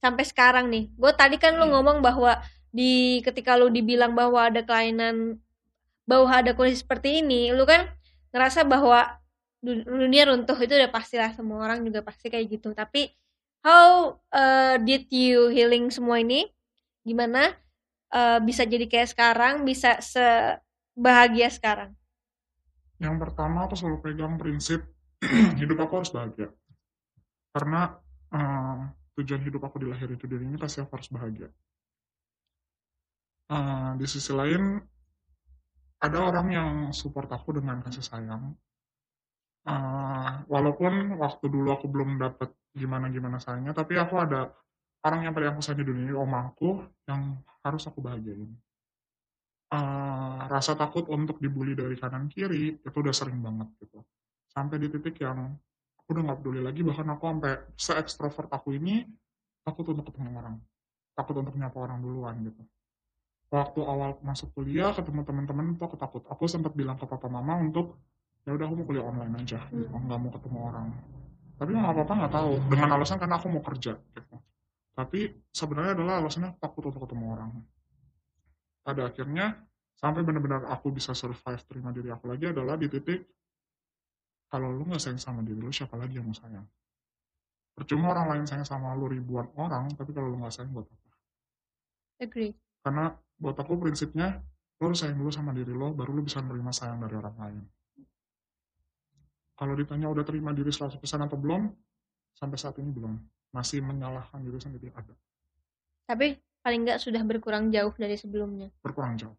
Sampai 0.00 0.24
sekarang 0.24 0.72
nih. 0.72 0.88
Gue 0.96 1.12
tadi 1.12 1.36
kan 1.36 1.56
lu 1.60 1.68
hmm. 1.68 1.72
ngomong 1.76 1.98
bahwa 2.00 2.40
di 2.72 3.20
ketika 3.20 3.60
lu 3.60 3.68
dibilang 3.68 4.16
bahwa 4.16 4.48
ada 4.48 4.64
kelainan 4.64 5.36
bahwa 6.08 6.28
ada 6.28 6.52
kondisi 6.52 6.84
seperti 6.84 7.24
ini 7.24 7.52
lu 7.52 7.64
kan 7.64 7.88
ngerasa 8.34 8.66
bahwa 8.66 9.14
dunia 9.62 10.28
runtuh 10.28 10.58
itu 10.58 10.74
udah 10.74 10.90
pastilah 10.90 11.30
semua 11.32 11.62
orang 11.62 11.86
juga 11.86 12.02
pasti 12.02 12.28
kayak 12.28 12.58
gitu. 12.58 12.74
Tapi 12.74 13.08
how 13.62 14.18
uh, 14.34 14.76
did 14.82 15.06
you 15.08 15.48
healing 15.54 15.88
semua 15.88 16.20
ini? 16.20 16.50
Gimana 17.06 17.54
uh, 18.10 18.42
bisa 18.42 18.66
jadi 18.66 18.84
kayak 18.90 19.14
sekarang 19.14 19.62
bisa 19.62 20.02
sebahagia 20.02 21.48
sekarang? 21.48 21.94
Yang 22.98 23.16
pertama 23.22 23.70
aku 23.70 23.78
selalu 23.78 23.98
pegang 24.02 24.34
prinsip 24.36 24.84
hidup 25.60 25.78
aku 25.86 26.02
harus 26.02 26.10
bahagia. 26.10 26.50
Karena 27.54 27.94
uh, 28.34 28.78
tujuan 29.14 29.46
hidup 29.46 29.62
aku 29.62 29.78
dilahirin 29.78 30.18
di 30.18 30.26
dunia 30.26 30.48
ini 30.50 30.58
pasti 30.58 30.82
aku 30.82 30.98
harus 30.98 31.08
bahagia. 31.08 31.48
Uh, 33.44 33.94
di 34.00 34.08
sisi 34.08 34.32
lain 34.32 34.80
ada 36.04 36.18
orang 36.20 36.46
yang 36.52 36.70
support 36.92 37.32
aku 37.32 37.56
dengan 37.56 37.80
kasih 37.80 38.04
sayang. 38.04 38.52
Uh, 39.64 40.44
walaupun 40.52 41.16
waktu 41.16 41.48
dulu 41.48 41.72
aku 41.72 41.88
belum 41.88 42.20
dapat 42.20 42.52
gimana 42.76 43.08
gimana 43.08 43.40
sayangnya 43.40 43.72
tapi 43.72 43.96
aku 43.96 44.20
ada 44.20 44.52
orang 45.00 45.24
yang 45.24 45.32
paling 45.32 45.56
aku 45.56 45.64
sayang 45.64 45.80
di 45.80 45.88
dunia 45.88 46.04
ini 46.12 46.12
omangku 46.12 46.84
yang 47.08 47.40
harus 47.64 47.88
aku 47.88 48.04
bahagiain. 48.04 48.52
Uh, 49.72 50.44
rasa 50.52 50.76
takut 50.76 51.08
untuk 51.08 51.40
dibully 51.40 51.72
dari 51.72 51.96
kanan 51.96 52.28
kiri 52.28 52.76
itu 52.76 52.96
udah 53.00 53.14
sering 53.16 53.40
banget 53.40 53.72
gitu. 53.80 54.04
Sampai 54.52 54.76
di 54.76 54.92
titik 54.92 55.16
yang 55.24 55.56
aku 55.96 56.08
udah 56.12 56.22
nggak 56.28 56.38
peduli 56.44 56.60
lagi 56.60 56.84
bahkan 56.84 57.08
aku 57.08 57.24
sampai 57.24 57.52
se 57.80 57.92
ekstrovert 57.96 58.52
aku 58.52 58.76
ini 58.76 59.08
takut 59.64 59.88
untuk 59.88 60.12
ketemu 60.12 60.36
orang. 60.36 60.56
Takut 61.16 61.40
untuk 61.40 61.56
nyapa 61.56 61.78
orang 61.80 62.04
duluan 62.04 62.36
gitu 62.44 62.60
waktu 63.54 63.80
awal 63.86 64.18
masuk 64.26 64.50
kuliah 64.50 64.90
ketemu 64.90 65.22
teman-teman 65.22 65.78
tuh 65.78 65.86
aku 65.86 65.94
takut 65.94 66.22
aku 66.26 66.50
sempat 66.50 66.74
bilang 66.74 66.98
ke 66.98 67.06
papa 67.06 67.30
mama 67.30 67.54
untuk 67.62 68.02
ya 68.42 68.50
udah 68.50 68.66
aku 68.66 68.74
mau 68.82 68.86
kuliah 68.90 69.06
online 69.06 69.34
aja 69.46 69.62
gitu. 69.70 69.86
Hmm. 69.86 70.10
nggak 70.10 70.18
mau 70.18 70.30
ketemu 70.34 70.58
orang. 70.58 70.86
Tapi 71.54 71.70
nggak 71.70 71.92
apa-apa 71.94 72.12
nggak 72.18 72.34
tahu 72.34 72.52
dengan 72.66 72.88
alasan 72.98 73.16
karena 73.22 73.38
aku 73.38 73.46
mau 73.46 73.62
kerja 73.62 73.94
gitu. 73.94 74.36
Tapi 74.94 75.20
sebenarnya 75.54 75.92
adalah 75.94 76.18
alasannya 76.18 76.58
takut 76.58 76.82
untuk 76.90 77.06
ketemu 77.06 77.24
orang. 77.30 77.50
Pada 78.82 79.06
akhirnya 79.06 79.46
sampai 79.94 80.26
benar-benar 80.26 80.66
aku 80.74 80.90
bisa 80.90 81.14
survive 81.14 81.62
terima 81.70 81.94
diri 81.94 82.10
aku 82.10 82.26
lagi 82.26 82.50
adalah 82.50 82.74
di 82.74 82.90
titik 82.90 83.22
kalau 84.50 84.74
lu 84.74 84.82
nggak 84.82 84.98
sayang 84.98 85.22
sama 85.22 85.40
diri 85.46 85.62
lu 85.62 85.70
siapa 85.70 85.94
lagi 85.94 86.18
yang 86.18 86.26
mau 86.26 86.34
sayang? 86.34 86.66
Percuma 87.74 88.10
orang 88.10 88.34
lain 88.34 88.44
sayang 88.50 88.66
sama 88.66 88.90
lu 88.98 89.06
ribuan 89.06 89.46
orang 89.54 89.94
tapi 89.94 90.10
kalau 90.10 90.26
lu 90.26 90.42
nggak 90.42 90.50
sayang 90.50 90.74
buat 90.74 90.90
apa 90.90 91.04
agree. 92.20 92.52
Karena 92.84 93.10
buat 93.38 93.56
aku 93.58 93.76
prinsipnya 93.80 94.42
lo 94.82 94.90
harus 94.90 95.00
sayang 95.00 95.18
dulu 95.18 95.30
sama 95.30 95.54
diri 95.54 95.70
lo 95.70 95.94
baru 95.94 96.12
lo 96.14 96.22
bisa 96.22 96.42
menerima 96.42 96.72
sayang 96.74 96.98
dari 97.02 97.14
orang 97.14 97.36
lain. 97.38 97.58
Kalau 99.54 99.74
ditanya 99.78 100.10
udah 100.10 100.26
terima 100.26 100.50
diri 100.50 100.74
100% 100.74 100.98
atau 100.98 101.38
belum 101.38 101.70
sampai 102.34 102.58
saat 102.58 102.74
ini 102.82 102.90
belum. 102.90 103.14
Masih 103.54 103.86
menyalahkan 103.86 104.42
diri 104.42 104.58
sendiri 104.58 104.90
ada. 104.90 105.14
Tapi 106.10 106.34
paling 106.58 106.80
nggak 106.82 106.98
sudah 106.98 107.22
berkurang 107.22 107.70
jauh 107.70 107.94
dari 107.94 108.18
sebelumnya. 108.18 108.66
Berkurang 108.82 109.14
jauh. 109.14 109.38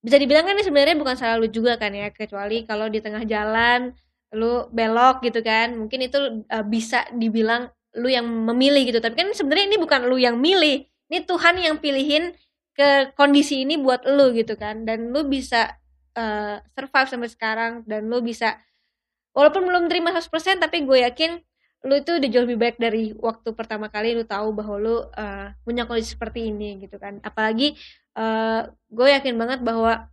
Bisa 0.00 0.16
dibilang 0.16 0.48
kan 0.48 0.56
ini 0.56 0.64
sebenarnya 0.64 0.96
bukan 0.96 1.12
salah 1.12 1.36
lu 1.36 1.44
juga 1.52 1.76
kan 1.76 1.92
ya 1.92 2.08
kecuali 2.08 2.64
kalau 2.64 2.88
di 2.88 3.04
tengah 3.04 3.20
jalan 3.28 3.92
lu 4.32 4.64
belok 4.72 5.26
gitu 5.26 5.44
kan 5.44 5.74
mungkin 5.76 6.06
itu 6.06 6.46
uh, 6.48 6.64
bisa 6.64 7.04
dibilang 7.12 7.68
lu 8.00 8.08
yang 8.08 8.24
memilih 8.24 8.88
gitu. 8.88 8.98
Tapi 9.04 9.12
kan 9.12 9.28
sebenarnya 9.36 9.76
ini 9.76 9.76
bukan 9.76 10.08
lu 10.08 10.16
yang 10.16 10.40
milih 10.40 10.88
ini 10.88 11.18
Tuhan 11.26 11.60
yang 11.60 11.76
pilihin 11.82 12.32
ke 12.80 13.12
kondisi 13.12 13.60
ini 13.60 13.76
buat 13.76 14.08
lu 14.08 14.32
gitu 14.32 14.56
kan 14.56 14.88
dan 14.88 15.12
lu 15.12 15.28
bisa 15.28 15.76
uh, 16.16 16.56
survive 16.72 17.12
sampai 17.12 17.28
sekarang 17.28 17.72
dan 17.84 18.08
lu 18.08 18.24
bisa 18.24 18.56
walaupun 19.36 19.68
belum 19.68 19.92
terima 19.92 20.16
100% 20.16 20.32
tapi 20.64 20.88
gue 20.88 21.04
yakin 21.04 21.36
lu 21.84 22.00
itu 22.00 22.16
udah 22.16 22.28
jauh 22.32 22.44
lebih 22.48 22.56
baik 22.56 22.76
dari 22.80 23.12
waktu 23.12 23.52
pertama 23.52 23.92
kali 23.92 24.16
lu 24.16 24.24
tahu 24.24 24.56
bahwa 24.56 24.76
lu 24.80 24.96
uh, 25.12 25.52
punya 25.60 25.84
kondisi 25.84 26.16
seperti 26.16 26.48
ini 26.48 26.80
gitu 26.80 26.96
kan 26.96 27.20
apalagi 27.20 27.76
uh, 28.16 28.64
gue 28.88 29.08
yakin 29.12 29.36
banget 29.36 29.60
bahwa 29.60 30.08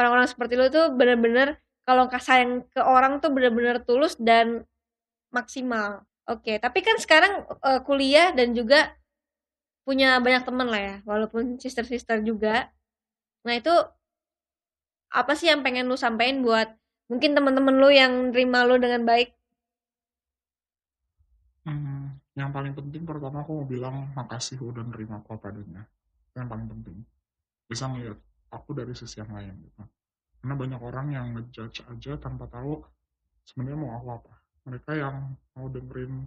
orang-orang 0.00 0.24
seperti 0.24 0.56
lu 0.56 0.72
tuh 0.72 0.88
bener-bener 0.96 1.60
kalau 1.84 2.08
sayang 2.16 2.64
ke 2.72 2.80
orang 2.80 3.20
tuh 3.20 3.28
bener-bener 3.28 3.84
tulus 3.84 4.16
dan 4.16 4.64
maksimal 5.28 6.08
oke 6.24 6.48
okay. 6.48 6.56
tapi 6.56 6.80
kan 6.80 6.96
sekarang 6.96 7.44
uh, 7.60 7.84
kuliah 7.84 8.32
dan 8.32 8.56
juga 8.56 8.96
punya 9.84 10.16
banyak 10.18 10.42
teman 10.48 10.68
lah 10.72 10.80
ya, 10.80 10.96
walaupun 11.04 11.60
sister-sister 11.60 12.24
juga. 12.24 12.72
Nah 13.44 13.54
itu 13.54 13.72
apa 15.12 15.32
sih 15.38 15.46
yang 15.52 15.62
pengen 15.62 15.86
lu 15.86 15.94
sampaikan 15.94 16.42
buat 16.42 16.74
mungkin 17.06 17.36
teman-teman 17.36 17.76
lu 17.76 17.92
yang 17.92 18.32
terima 18.32 18.64
lu 18.64 18.80
dengan 18.80 19.04
baik? 19.04 19.30
Hmm, 21.64 22.18
yang 22.36 22.50
paling 22.50 22.72
penting 22.76 23.04
pertama 23.04 23.44
aku 23.44 23.62
mau 23.62 23.68
bilang 23.68 24.10
makasih 24.16 24.60
udah 24.60 24.84
nerima 24.84 25.20
aku 25.20 25.36
apa 25.36 25.52
adanya. 25.52 25.84
Yang 26.34 26.46
paling 26.50 26.66
penting. 26.66 26.96
Bisa 27.68 27.88
ngeliat 27.88 28.18
aku 28.50 28.74
dari 28.74 28.92
sisi 28.96 29.20
yang 29.20 29.32
lain 29.32 29.54
gitu. 29.64 29.84
Karena 30.40 30.54
banyak 30.56 30.80
orang 30.80 31.06
yang 31.12 31.26
ngejudge 31.36 31.84
aja 31.88 32.20
tanpa 32.20 32.48
tahu 32.48 32.84
sebenarnya 33.48 33.78
mau 33.80 33.92
aku 33.96 34.08
apa. 34.12 34.34
Mereka 34.64 34.90
yang 34.96 35.36
mau 35.56 35.68
dengerin 35.68 36.24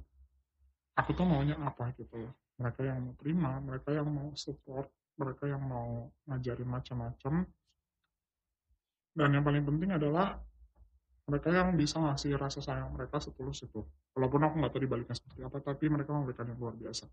aku 0.98 1.10
tuh 1.14 1.26
maunya 1.26 1.54
apa 1.62 1.94
gitu 1.94 2.26
mereka 2.58 2.82
yang 2.82 2.98
mau 3.06 3.14
terima 3.18 3.52
mereka 3.62 3.90
yang 3.94 4.08
mau 4.10 4.30
support 4.34 4.90
mereka 5.18 5.50
yang 5.50 5.62
mau 5.66 6.14
ngajarin 6.30 6.70
macam-macam. 6.70 7.34
Dan 9.18 9.30
yang 9.34 9.42
paling 9.42 9.66
penting 9.66 9.98
adalah 9.98 10.38
mereka 11.26 11.50
yang 11.50 11.74
bisa 11.74 11.98
ngasih 11.98 12.38
rasa 12.38 12.62
sayang 12.62 12.94
mereka 12.94 13.18
setulus 13.20 13.66
itu 13.66 13.84
walaupun 14.16 14.40
aku 14.48 14.56
nggak 14.64 14.72
tahu 14.72 14.82
dibaliknya 14.88 15.12
seperti 15.12 15.44
apa 15.44 15.60
tapi 15.60 15.92
mereka 15.92 16.14
memberikan 16.14 16.48
yang 16.48 16.58
luar 16.62 16.78
biasa. 16.78 17.10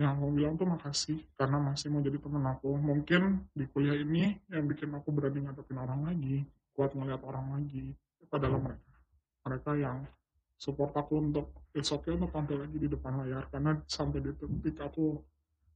Yang 0.00 0.10
aku 0.16 0.26
bilang 0.32 0.54
tuh 0.58 0.68
makasih 0.68 1.18
karena 1.38 1.58
masih 1.60 1.86
mau 1.92 2.02
jadi 2.02 2.18
temen 2.18 2.44
aku. 2.44 2.70
Mungkin 2.76 3.22
di 3.54 3.64
kuliah 3.70 3.96
ini 3.96 4.36
yang 4.50 4.66
bikin 4.66 4.90
aku 4.92 5.08
berani 5.14 5.46
ngadepin 5.46 5.78
orang 5.78 6.02
lagi 6.02 6.42
kuat 6.74 6.96
ngeliat 6.96 7.22
orang 7.22 7.46
lagi 7.58 7.92
itu 7.94 8.32
adalah 8.32 8.58
mereka. 8.58 8.90
Mereka 9.44 9.70
yang 9.76 9.98
support 10.60 10.92
aku 10.92 11.24
untuk 11.24 11.72
it's 11.72 11.88
okay 11.88 12.12
untuk 12.12 12.28
tampil 12.36 12.60
lagi 12.60 12.76
di 12.76 12.84
depan 12.84 13.24
layar 13.24 13.48
karena 13.48 13.80
sampai 13.88 14.20
di 14.20 14.36
titik 14.36 14.76
aku 14.76 15.16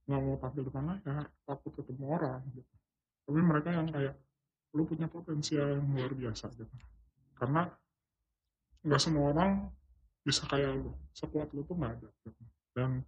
nggak 0.05 0.21
mau 0.21 0.37
tampil 0.37 0.61
di 0.61 0.67
depan 0.69 0.83
layar 0.93 1.25
takut 1.41 1.73
ketemu 1.73 2.05
orang 2.05 2.45
gitu. 2.53 2.73
tapi 3.25 3.39
mereka 3.41 3.69
yang 3.73 3.89
kayak 3.89 4.13
lu 4.77 4.85
punya 4.85 5.09
potensial 5.09 5.81
yang 5.81 5.89
luar 5.89 6.13
biasa 6.13 6.53
gitu 6.53 6.75
karena 7.33 7.65
nggak 8.85 9.01
semua 9.01 9.33
orang 9.33 9.51
bisa 10.21 10.45
kayak 10.45 10.77
lu 10.77 10.93
sekuat 11.17 11.49
lu 11.57 11.65
tuh 11.65 11.73
nggak 11.73 11.91
ada 11.97 12.09
gitu. 12.21 12.43
dan 12.77 13.01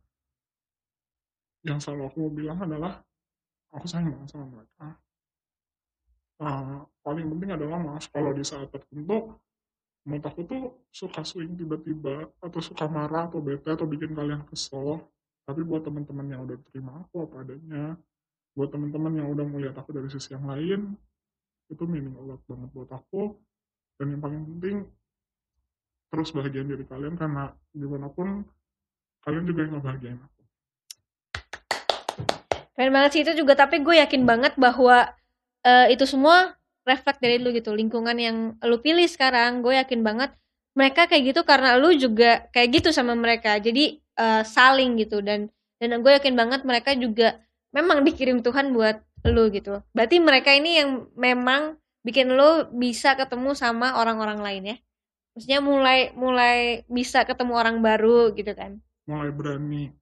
yang 1.62 1.78
selalu 1.78 2.10
aku 2.10 2.22
bilang 2.34 2.58
adalah 2.58 3.06
aku 3.70 3.86
sayang 3.86 4.18
banget 4.18 4.34
sama 4.34 4.50
mereka 4.50 4.98
uh, 6.42 6.82
paling 7.06 7.30
penting 7.38 7.54
adalah 7.54 7.78
maaf 7.78 8.10
kalau 8.10 8.34
di 8.34 8.42
saat 8.42 8.74
tertentu 8.74 9.38
menurut 10.08 10.48
tuh 10.48 10.64
suka 10.88 11.28
swing 11.28 11.60
tiba-tiba 11.60 12.32
atau 12.40 12.60
suka 12.64 12.88
marah 12.88 13.28
atau 13.28 13.44
bete 13.44 13.68
atau 13.68 13.84
bikin 13.84 14.16
kalian 14.16 14.48
kesel. 14.48 15.04
Tapi 15.44 15.64
buat 15.64 15.84
teman-teman 15.84 16.28
yang 16.32 16.42
udah 16.48 16.56
terima 16.72 17.04
aku 17.04 17.28
apa 17.28 17.44
adanya 17.44 17.96
buat 18.58 18.74
teman-teman 18.74 19.22
yang 19.22 19.28
udah 19.30 19.46
melihat 19.46 19.76
aku 19.78 19.94
dari 19.94 20.10
sisi 20.10 20.34
yang 20.34 20.50
lain 20.50 20.98
itu 21.70 21.84
meaning 21.86 22.16
a 22.16 22.24
lot 22.24 22.42
banget 22.48 22.70
buat 22.74 22.90
aku. 22.90 23.36
Dan 24.02 24.18
yang 24.18 24.22
paling 24.24 24.42
penting 24.48 24.76
terus 26.08 26.32
bahagian 26.32 26.66
diri 26.72 26.88
kalian 26.88 27.20
karena 27.20 27.52
gimana 27.76 28.08
pun 28.10 28.48
kalian 29.28 29.46
juga 29.46 29.60
yang 29.68 29.72
ngebahagiain 29.78 30.20
aku. 30.24 30.42
Keren 32.74 32.94
banget 32.94 33.12
sih 33.14 33.22
itu 33.22 33.34
juga 33.38 33.54
tapi 33.54 33.84
gue 33.86 34.02
yakin 34.02 34.26
banget 34.26 34.58
bahwa 34.58 35.14
uh, 35.68 35.88
itu 35.92 36.06
semua 36.10 36.57
refleks 36.88 37.20
dari 37.20 37.38
lu 37.44 37.52
gitu 37.52 37.76
lingkungan 37.76 38.16
yang 38.16 38.38
lu 38.64 38.80
pilih 38.80 39.04
sekarang. 39.06 39.60
Gue 39.60 39.76
yakin 39.76 40.02
banget 40.02 40.32
mereka 40.72 41.12
kayak 41.12 41.36
gitu 41.36 41.42
karena 41.44 41.76
lu 41.76 41.92
juga 42.00 42.48
kayak 42.56 42.80
gitu 42.80 42.90
sama 42.96 43.12
mereka. 43.14 43.60
Jadi 43.60 44.00
uh, 44.16 44.48
saling 44.48 44.96
gitu 44.96 45.20
dan 45.20 45.52
dan 45.78 46.00
gue 46.00 46.12
yakin 46.16 46.34
banget 46.34 46.64
mereka 46.64 46.96
juga 46.96 47.44
memang 47.76 48.02
dikirim 48.08 48.40
Tuhan 48.40 48.72
buat 48.72 49.04
lu 49.28 49.52
gitu. 49.52 49.84
Berarti 49.92 50.18
mereka 50.24 50.56
ini 50.56 50.80
yang 50.80 51.12
memang 51.14 51.76
bikin 52.08 52.32
lu 52.32 52.72
bisa 52.72 53.20
ketemu 53.20 53.52
sama 53.54 54.00
orang-orang 54.00 54.40
lain 54.40 54.64
ya? 54.72 54.78
Maksudnya 55.36 55.60
mulai 55.62 56.00
mulai 56.16 56.88
bisa 56.90 57.28
ketemu 57.28 57.54
orang 57.54 57.78
baru 57.84 58.34
gitu 58.34 58.56
kan? 58.56 58.82
Mulai 59.06 59.30
berani 59.36 59.94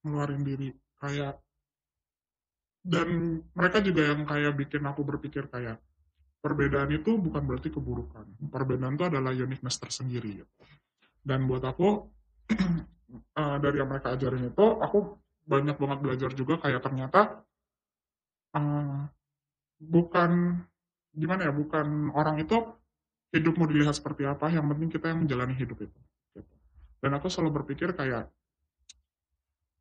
ngeluarin 0.00 0.42
diri 0.46 0.72
kayak 0.96 1.36
dan 2.80 3.40
mereka 3.52 3.84
juga 3.84 4.08
yang 4.08 4.24
kayak 4.24 4.56
bikin 4.56 4.88
aku 4.88 5.04
berpikir 5.04 5.44
kayak 5.52 5.76
perbedaan 6.40 6.90
itu 6.90 7.20
bukan 7.20 7.44
berarti 7.44 7.68
keburukan. 7.68 8.24
Perbedaan 8.48 8.96
itu 8.96 9.04
adalah 9.06 9.32
uniqueness 9.32 9.76
tersendiri. 9.76 10.40
Gitu. 10.40 10.52
Dan 11.20 11.44
buat 11.44 11.62
aku, 11.62 12.08
uh, 13.36 13.56
dari 13.64 13.76
yang 13.78 13.88
mereka 13.92 14.16
ajarin 14.16 14.48
itu, 14.48 14.66
aku 14.80 15.20
banyak 15.44 15.76
banget 15.76 15.98
belajar 16.00 16.30
juga 16.32 16.60
kayak 16.62 16.80
ternyata 16.80 17.44
uh, 18.56 19.04
bukan 19.80 20.62
gimana 21.12 21.48
ya, 21.48 21.52
bukan 21.52 22.08
orang 22.16 22.40
itu 22.40 22.56
hidupmu 23.36 23.68
dilihat 23.68 23.94
seperti 23.94 24.26
apa, 24.26 24.48
yang 24.50 24.66
penting 24.66 24.90
kita 24.90 25.12
yang 25.12 25.22
menjalani 25.22 25.54
hidup 25.54 25.78
itu. 25.84 26.00
Gitu. 26.34 26.54
Dan 27.04 27.10
aku 27.14 27.28
selalu 27.28 27.62
berpikir 27.62 27.92
kayak 27.92 28.26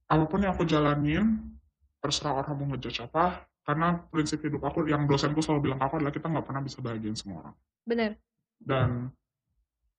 apa 0.09 0.25
pun 0.25 0.41
yang 0.41 0.57
aku 0.57 0.65
jalanin, 0.65 1.55
terserah 2.01 2.41
orang 2.41 2.55
mau 2.57 2.67
ngejudge 2.73 3.05
apa, 3.05 3.45
karena 3.69 4.01
prinsip 4.09 4.41
hidup 4.41 4.65
aku 4.65 4.89
yang 4.89 5.05
dosenku 5.05 5.45
selalu 5.45 5.69
bilang 5.69 5.79
aku 5.85 6.01
adalah 6.01 6.09
kita 6.09 6.25
nggak 6.25 6.45
pernah 6.49 6.61
bisa 6.65 6.81
bahagian 6.81 7.13
semua 7.13 7.45
orang. 7.45 7.55
Benar 7.85 8.17
dan 8.63 9.11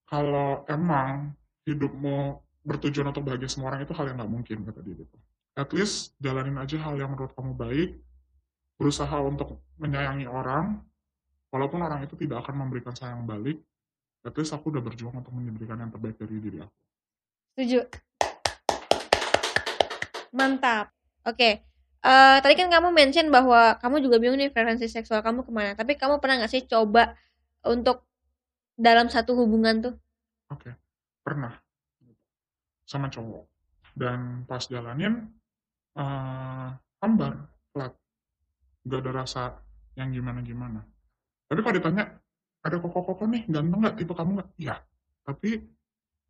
kalau 0.04 0.64
emang 0.68 1.32
hidupmu 1.64 2.36
bertujuan 2.66 3.08
untuk 3.08 3.24
bahagia 3.24 3.48
semua 3.48 3.72
orang 3.72 3.88
itu 3.88 3.92
hal 3.96 4.04
yang 4.12 4.20
nggak 4.20 4.32
mungkin 4.32 4.56
kata 4.68 4.80
dia 4.84 4.96
itu 5.00 5.18
at 5.56 5.70
least 5.72 6.12
jalanin 6.20 6.60
aja 6.60 6.76
hal 6.76 6.94
yang 7.00 7.08
menurut 7.12 7.32
kamu 7.32 7.56
baik 7.56 7.90
berusaha 8.76 9.16
untuk 9.20 9.60
menyayangi 9.80 10.28
orang 10.28 10.80
walaupun 11.48 11.80
orang 11.80 12.04
itu 12.04 12.16
tidak 12.20 12.44
akan 12.44 12.64
memberikan 12.64 12.92
sayang 12.92 13.24
balik 13.24 13.60
at 14.24 14.36
least 14.36 14.52
aku 14.52 14.68
udah 14.68 14.84
berjuang 14.84 15.16
untuk 15.16 15.32
memberikan 15.32 15.80
yang 15.80 15.88
terbaik 15.88 16.20
dari 16.20 16.36
diri 16.36 16.58
aku. 16.60 16.78
Setuju. 17.56 17.80
Mantap. 20.36 20.92
Oke 21.24 21.36
okay. 21.36 21.52
Uh, 22.04 22.38
tadi 22.40 22.54
kan 22.56 22.68
kamu 22.68 22.88
mention 22.92 23.28
bahwa 23.28 23.76
kamu 23.80 24.04
juga 24.04 24.16
bingung 24.20 24.40
nih 24.40 24.52
preferensi 24.52 24.86
seksual 24.88 25.20
kamu 25.20 25.44
ke 25.44 25.50
mana. 25.52 25.72
Tapi 25.76 25.96
kamu 25.96 26.18
pernah 26.18 26.42
nggak 26.44 26.52
sih 26.52 26.64
coba 26.64 27.16
untuk 27.66 28.04
dalam 28.76 29.08
satu 29.12 29.36
hubungan 29.36 29.90
tuh? 29.90 29.94
Oke 30.52 30.70
okay. 30.70 30.72
pernah. 31.22 31.52
Sama 32.88 33.06
cowok. 33.12 33.44
Dan 33.94 34.48
pas 34.48 34.64
jalanin 34.66 35.28
uh, 35.98 36.68
hambar 37.00 37.48
flat. 37.70 37.92
Gak 38.80 39.04
ada 39.04 39.12
rasa 39.12 39.60
yang 39.94 40.08
gimana 40.10 40.40
gimana 40.40 40.80
tapi 41.50 41.66
kalau 41.66 41.76
ditanya 41.82 42.04
ada 42.62 42.76
koko-koko 42.78 43.26
nih? 43.26 43.42
Ganteng 43.50 43.82
nggak 43.82 43.98
tipe 43.98 44.14
kamu 44.14 44.38
nggak? 44.38 44.48
Ya. 44.62 44.78
Tapi 45.26 45.66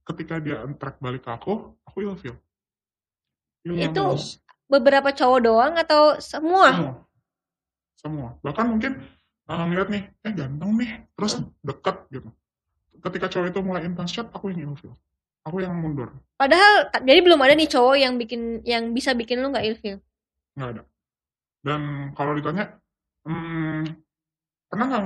ketika 0.09 0.41
dia 0.41 0.65
track 0.81 0.97
balik 0.97 1.29
ke 1.29 1.31
aku 1.31 1.77
aku 1.85 1.97
ilfeel. 2.09 2.41
Itu 3.61 4.17
beberapa 4.71 5.11
cowok 5.11 5.41
doang 5.43 5.75
atau 5.75 6.17
semua? 6.23 6.71
Semua. 6.71 6.95
Semua. 7.99 8.29
Bahkan 8.41 8.67
mungkin 8.71 9.03
uh, 9.51 9.65
ngeliat 9.67 9.91
nih 9.91 10.03
eh 10.25 10.33
ganteng 10.33 10.71
nih 10.79 10.91
terus 11.19 11.43
deket 11.61 11.97
gitu. 12.15 12.31
Ketika 13.03 13.27
cowok 13.27 13.47
itu 13.51 13.61
mulai 13.61 13.83
intens 13.85 14.15
chat 14.15 14.31
aku 14.31 14.55
yang 14.55 14.71
ilfeel 14.71 14.95
aku 15.45 15.65
yang 15.65 15.73
mundur. 15.77 16.13
Padahal 16.37 16.93
jadi 17.01 17.21
belum 17.25 17.41
ada 17.41 17.57
nih 17.57 17.69
cowok 17.69 17.97
yang 17.97 18.15
bikin 18.21 18.61
yang 18.65 18.93
bisa 18.93 19.17
bikin 19.17 19.41
lu 19.41 19.53
nggak 19.53 19.67
ilfeel 19.67 19.99
nggak 20.57 20.71
ada. 20.77 20.83
Dan 21.61 22.13
kalau 22.17 22.33
ditanya 22.37 22.77
hmm, 23.25 23.85
pernah 24.69 24.85
nggak 24.89 25.05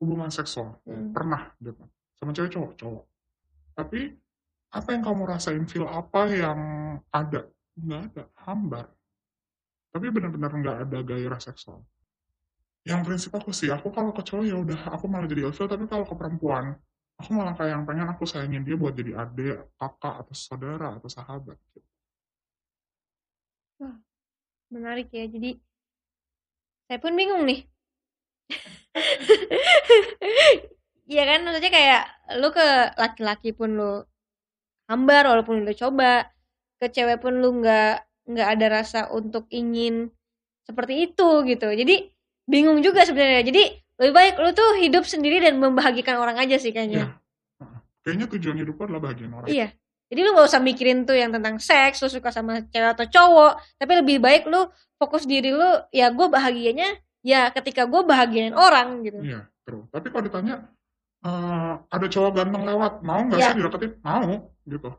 hubungan 0.00 0.30
seksual? 0.32 0.80
Hmm. 0.88 1.12
pernah 1.12 1.52
gitu. 1.60 1.84
Sama 2.16 2.32
cewek 2.32 2.52
cowok 2.52 2.72
cowok. 2.80 3.04
Tapi 3.74 4.00
apa 4.74 4.88
yang 4.90 5.02
kamu 5.04 5.22
rasain? 5.28 5.64
Feel 5.68 5.86
apa 5.86 6.20
yang 6.32 6.60
ada? 7.12 7.46
Nggak 7.76 8.00
ada. 8.10 8.22
Hambar 8.48 8.86
tapi 9.94 10.10
benar-benar 10.10 10.50
nggak 10.50 10.76
ada 10.90 10.98
gairah 11.06 11.38
seksual. 11.38 11.86
Yang 12.82 13.00
prinsip 13.06 13.30
aku 13.30 13.54
sih 13.54 13.70
aku 13.70 13.94
kalau 13.94 14.10
ke 14.10 14.26
cowok 14.26 14.42
ya 14.42 14.58
udah 14.58 14.90
aku 14.90 15.06
malah 15.06 15.30
jadi 15.30 15.46
ilfil. 15.46 15.70
Tapi 15.70 15.86
kalau 15.86 16.02
ke 16.02 16.18
perempuan 16.18 16.74
aku 17.14 17.30
malah 17.30 17.54
kayak 17.54 17.78
yang 17.78 17.86
pengen 17.86 18.10
aku 18.10 18.26
sayangin 18.26 18.66
dia 18.66 18.74
buat 18.74 18.98
jadi 18.98 19.22
adik 19.22 19.70
kakak 19.78 20.26
atau 20.26 20.34
saudara 20.34 20.98
atau 20.98 21.06
sahabat 21.06 21.54
gitu. 21.70 21.78
Wah, 23.78 23.94
menarik 24.74 25.14
ya. 25.14 25.30
Jadi 25.30 25.62
saya 26.90 26.98
pun 26.98 27.14
bingung 27.14 27.46
nih. 27.46 27.62
Iya 31.04 31.20
kan? 31.28 31.44
Maksudnya 31.44 31.68
kayak 31.68 32.04
lu 32.40 32.48
ke 32.48 32.96
laki-laki 32.96 33.52
pun 33.52 33.76
lu 33.76 34.08
hambar 34.88 35.28
walaupun 35.28 35.60
udah 35.60 35.76
coba. 35.76 36.32
Ke 36.80 36.88
cewek 36.88 37.20
pun 37.20 37.44
lu 37.44 37.60
nggak 37.60 38.00
nggak 38.24 38.48
ada 38.58 38.66
rasa 38.80 39.00
untuk 39.12 39.44
ingin 39.52 40.08
seperti 40.64 41.12
itu 41.12 41.28
gitu. 41.44 41.68
Jadi 41.68 42.08
bingung 42.48 42.80
juga 42.80 43.04
sebenarnya. 43.04 43.44
Jadi 43.44 43.62
lebih 44.00 44.12
baik 44.12 44.34
lu 44.40 44.50
tuh 44.56 44.80
hidup 44.80 45.04
sendiri 45.06 45.38
dan 45.38 45.60
membahagiakan 45.60 46.16
orang 46.18 46.36
aja 46.40 46.56
sih 46.58 46.72
kayaknya. 46.74 47.20
Ya. 47.60 47.66
kayaknya 48.04 48.26
tujuan 48.36 48.56
hidup 48.60 48.76
adalah 48.84 49.00
bahagian 49.12 49.32
orang. 49.32 49.48
Iya. 49.48 49.72
Jadi 50.12 50.20
lu 50.20 50.36
gak 50.36 50.46
usah 50.52 50.60
mikirin 50.60 51.08
tuh 51.08 51.16
yang 51.16 51.32
tentang 51.32 51.56
seks 51.56 52.04
lu 52.04 52.12
suka 52.12 52.28
sama 52.28 52.60
cewek 52.68 52.92
atau 52.96 53.06
cowok. 53.08 53.52
Tapi 53.80 53.92
lebih 54.04 54.20
baik 54.20 54.44
lu 54.48 54.68
fokus 55.00 55.24
diri 55.24 55.52
lu 55.52 55.68
ya 55.88 56.12
gue 56.12 56.26
bahagianya 56.28 57.00
ya 57.24 57.48
ketika 57.52 57.88
gue 57.88 58.04
bahagiain 58.04 58.52
orang 58.52 59.04
gitu. 59.04 59.20
Iya 59.20 59.48
terus 59.64 59.88
tapi 59.88 60.12
kalau 60.12 60.28
ditanya 60.28 60.68
uh, 61.24 61.80
ada 61.88 62.04
cowok 62.04 62.36
ganteng 62.36 62.68
lewat 62.68 63.00
mau 63.00 63.24
nggak 63.24 63.40
ya. 63.40 63.48
sih 63.48 63.56
dideketin? 63.56 63.92
Mau 64.04 64.52
gitu. 64.68 64.90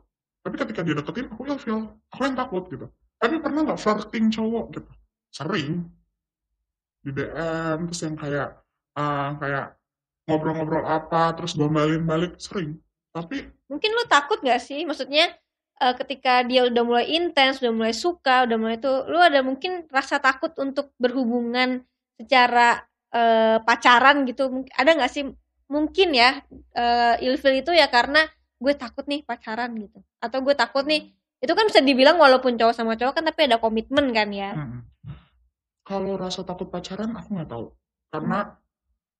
Tapi 0.42 0.54
ketika 0.58 0.80
dia 0.82 0.94
deketin 0.98 1.26
aku 1.30 1.42
feel 1.58 1.78
aku 2.10 2.22
yang 2.26 2.38
takut 2.38 2.66
gitu 2.70 2.86
tapi 3.26 3.42
pernah 3.42 3.66
nggak 3.66 3.80
flirting 3.82 4.30
cowok 4.30 4.64
gitu? 4.78 4.92
Sering. 5.34 5.82
Di 7.02 7.10
DM 7.10 7.78
terus 7.90 8.00
yang 8.06 8.14
kayak 8.14 8.48
uh, 8.94 9.34
kayak 9.42 9.74
ngobrol-ngobrol 10.30 10.86
apa 10.86 11.34
terus 11.34 11.58
gombalin 11.58 12.06
balik 12.06 12.38
sering. 12.38 12.78
Tapi 13.10 13.50
mungkin 13.66 13.90
lu 13.90 14.04
takut 14.06 14.38
gak 14.42 14.62
sih? 14.62 14.86
Maksudnya 14.86 15.34
uh, 15.82 15.94
ketika 15.98 16.46
dia 16.46 16.70
udah 16.70 16.82
mulai 16.86 17.06
intens 17.10 17.58
udah 17.58 17.74
mulai 17.74 17.94
suka 17.94 18.46
udah 18.46 18.56
mulai 18.58 18.78
itu 18.78 18.92
lu 19.10 19.18
ada 19.18 19.42
mungkin 19.42 19.90
rasa 19.90 20.22
takut 20.22 20.54
untuk 20.62 20.94
berhubungan 21.02 21.82
secara 22.14 22.86
uh, 23.10 23.58
pacaran 23.66 24.22
gitu? 24.22 24.62
Ada 24.74 24.94
nggak 24.94 25.12
sih? 25.12 25.26
Mungkin 25.66 26.14
ya 26.14 26.46
uh, 26.78 27.18
ilfil 27.18 27.58
itu 27.58 27.74
ya 27.74 27.90
karena 27.90 28.22
gue 28.62 28.74
takut 28.78 29.02
nih 29.10 29.26
pacaran 29.26 29.74
gitu. 29.74 29.98
Atau 30.22 30.46
gue 30.46 30.54
takut 30.54 30.86
nih 30.86 31.10
itu 31.40 31.52
kan 31.52 31.64
bisa 31.68 31.80
dibilang 31.84 32.16
walaupun 32.16 32.56
cowok 32.56 32.74
sama 32.74 32.96
cowok 32.96 33.20
kan 33.20 33.24
tapi 33.28 33.48
ada 33.48 33.60
komitmen 33.60 34.10
kan 34.12 34.28
ya 34.32 34.50
hmm. 34.56 34.80
kalau 35.84 36.16
rasa 36.16 36.42
takut 36.42 36.68
pacaran 36.72 37.12
aku 37.12 37.36
nggak 37.36 37.50
tahu 37.50 37.72
karena 38.08 38.56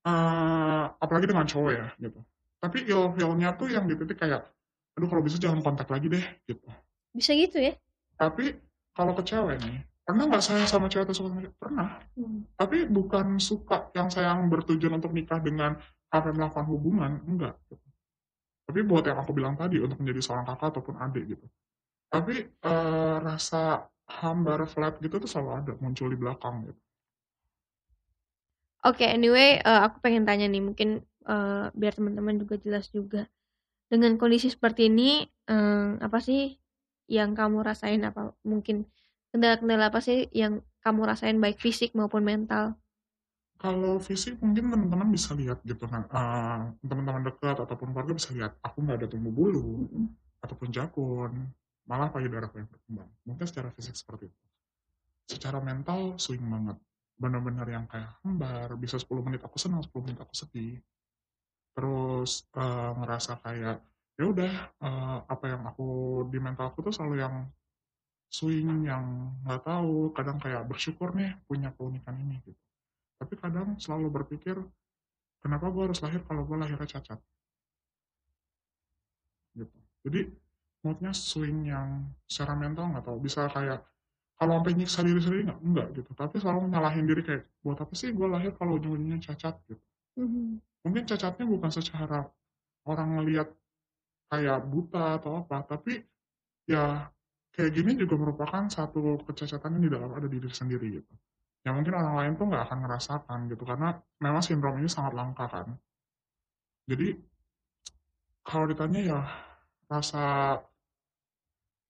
uh, 0.06 0.84
apalagi 0.96 1.26
dengan 1.28 1.44
cowok 1.44 1.72
ya 1.72 1.86
gitu 2.00 2.20
tapi 2.56 2.88
ilfilnya 2.88 3.52
tuh 3.54 3.68
yang 3.68 3.84
di 3.84 3.94
titik 3.94 4.16
kayak 4.16 4.48
aduh 4.96 5.08
kalau 5.12 5.22
bisa 5.22 5.36
jangan 5.36 5.60
kontak 5.60 5.86
lagi 5.92 6.08
deh 6.08 6.24
gitu 6.48 6.66
bisa 7.12 7.36
gitu 7.36 7.60
ya 7.60 7.76
tapi 8.16 8.56
kalau 8.96 9.12
ke 9.12 9.22
cewek 9.28 9.60
nih 9.60 9.84
pernah 10.06 10.22
nggak 10.30 10.38
sayang 10.38 10.70
sama 10.70 10.86
cewek 10.86 11.10
atau 11.10 11.18
suka 11.18 11.28
sama 11.34 11.42
cewek? 11.42 11.58
Pernah. 11.58 11.98
Hmm. 12.14 12.46
Tapi 12.54 12.86
bukan 12.86 13.42
suka 13.42 13.90
yang 13.90 14.06
sayang 14.06 14.46
bertujuan 14.46 15.02
untuk 15.02 15.10
nikah 15.10 15.42
dengan 15.42 15.74
apa 16.14 16.30
melakukan 16.30 16.62
hubungan, 16.70 17.18
enggak. 17.26 17.58
Tapi 18.70 18.80
buat 18.86 19.02
yang 19.02 19.18
aku 19.18 19.34
bilang 19.34 19.58
tadi 19.58 19.82
untuk 19.82 19.98
menjadi 19.98 20.22
seorang 20.22 20.46
kakak 20.46 20.78
ataupun 20.78 20.94
adik 21.02 21.34
gitu. 21.34 21.46
Tapi 22.06 22.46
rasa 23.24 23.90
hambar 24.06 24.62
flat 24.70 25.02
gitu 25.02 25.18
tuh 25.18 25.26
selalu 25.26 25.50
ada 25.52 25.72
muncul 25.82 26.06
di 26.06 26.18
belakang 26.18 26.70
gitu. 26.70 26.80
Oke, 28.86 29.02
okay, 29.02 29.18
anyway, 29.18 29.58
uh, 29.66 29.82
aku 29.90 29.98
pengen 29.98 30.22
tanya 30.22 30.46
nih, 30.46 30.62
mungkin 30.62 31.02
uh, 31.26 31.74
biar 31.74 31.98
teman-teman 31.98 32.38
juga 32.38 32.54
jelas 32.62 32.86
juga. 32.94 33.26
Dengan 33.90 34.14
kondisi 34.14 34.46
seperti 34.46 34.86
ini, 34.86 35.26
uh, 35.50 35.98
apa 35.98 36.22
sih 36.22 36.54
yang 37.10 37.34
kamu 37.34 37.66
rasain? 37.66 38.06
Apa 38.06 38.30
mungkin 38.46 38.86
kendala-kendala 39.34 39.90
apa 39.90 39.98
sih 39.98 40.30
yang 40.30 40.62
kamu 40.86 41.02
rasain 41.02 41.34
baik 41.42 41.58
fisik 41.58 41.98
maupun 41.98 42.22
mental? 42.22 42.78
Kalau 43.58 43.98
fisik 43.98 44.38
mungkin 44.38 44.70
teman-teman 44.70 45.10
bisa 45.10 45.34
lihat 45.34 45.66
gitu 45.66 45.90
kan, 45.90 46.06
uh, 46.14 46.70
teman-teman 46.86 47.26
dekat 47.26 47.58
ataupun 47.58 47.90
keluarga 47.90 48.14
bisa 48.14 48.30
lihat 48.38 48.54
aku 48.62 48.86
nggak 48.86 49.02
ada 49.02 49.08
tumbuh 49.10 49.34
bulu 49.34 49.82
mm-hmm. 49.82 50.06
ataupun 50.46 50.68
jakun, 50.70 51.50
malah 51.86 52.10
payudara 52.10 52.50
yang 52.52 52.68
berkembang. 52.68 53.10
Mungkin 53.24 53.46
secara 53.46 53.70
fisik 53.72 53.94
seperti 53.94 54.28
itu. 54.28 54.44
Secara 55.26 55.62
mental 55.62 56.18
swing 56.18 56.42
banget. 56.42 56.78
Benar-benar 57.16 57.66
yang 57.70 57.86
kayak 57.88 58.20
hembar, 58.20 58.76
bisa 58.76 59.00
10 59.00 59.08
menit 59.24 59.40
aku 59.40 59.56
senang, 59.56 59.80
10 59.80 60.04
menit 60.04 60.18
aku 60.20 60.34
sedih. 60.34 60.82
Terus 61.72 62.44
uh, 62.58 62.92
ngerasa 63.00 63.40
kayak 63.40 63.80
ya 64.16 64.24
udah 64.24 64.52
uh, 64.80 65.18
apa 65.28 65.44
yang 65.44 65.62
aku 65.68 65.88
di 66.32 66.40
mental 66.40 66.72
aku 66.72 66.88
tuh 66.88 66.92
selalu 66.92 67.20
yang 67.20 67.44
swing 68.32 68.88
yang 68.88 69.32
nggak 69.44 69.62
tahu 69.62 70.10
kadang 70.16 70.40
kayak 70.40 70.66
bersyukur 70.66 71.14
nih 71.14 71.36
punya 71.46 71.70
keunikan 71.76 72.16
ini 72.18 72.42
gitu 72.42 72.58
tapi 73.16 73.34
kadang 73.38 73.78
selalu 73.78 74.12
berpikir 74.12 74.56
kenapa 75.40 75.70
gue 75.70 75.82
harus 75.88 76.00
lahir 76.02 76.20
kalau 76.26 76.42
gue 76.42 76.56
lahirnya 76.58 76.88
cacat 76.88 77.20
gitu 79.56 79.78
jadi 80.04 80.20
moodnya 80.86 81.10
swing 81.10 81.66
yang 81.66 82.06
secara 82.30 82.54
mental 82.54 82.94
nggak 82.94 83.02
tahu 83.02 83.18
bisa 83.18 83.50
kayak 83.50 83.82
kalau 84.38 84.62
sampai 84.62 84.72
nyiksa 84.78 85.02
diri 85.02 85.18
sendiri 85.18 85.42
nggak 85.50 85.60
enggak 85.66 85.86
gitu 85.98 86.10
tapi 86.14 86.38
selalu 86.38 86.70
nyalahin 86.70 87.04
diri 87.10 87.22
kayak 87.26 87.42
buat 87.66 87.82
apa 87.82 87.94
sih 87.98 88.14
gue 88.14 88.26
lahir 88.30 88.54
kalau 88.54 88.78
ujung-ujungnya 88.78 89.18
cacat 89.18 89.58
gitu 89.66 89.82
mm-hmm. 90.22 90.46
mungkin 90.86 91.02
cacatnya 91.10 91.44
bukan 91.50 91.70
secara 91.74 92.30
orang 92.86 93.08
ngelihat 93.18 93.50
kayak 94.30 94.62
buta 94.70 95.18
atau 95.18 95.42
apa 95.42 95.66
tapi 95.66 96.06
ya 96.70 97.10
kayak 97.56 97.72
gini 97.72 97.96
juga 97.96 98.20
merupakan 98.20 98.68
satu 98.68 99.16
kecacatan 99.24 99.80
yang 99.80 99.82
di 99.88 99.90
dalam 99.96 100.12
ada 100.12 100.28
diri 100.28 100.52
sendiri 100.52 101.00
gitu. 101.00 101.12
Yang 101.64 101.74
mungkin 101.80 101.94
orang 101.96 102.14
lain 102.20 102.32
tuh 102.36 102.46
nggak 102.52 102.62
akan 102.68 102.78
ngerasakan 102.84 103.38
gitu 103.48 103.64
karena 103.64 103.88
memang 104.20 104.42
sindrom 104.44 104.76
ini 104.76 104.92
sangat 104.92 105.16
langka 105.16 105.48
kan. 105.48 105.72
Jadi 106.86 107.16
kalau 108.44 108.68
ditanya 108.68 109.00
ya 109.00 109.20
rasa 109.88 110.54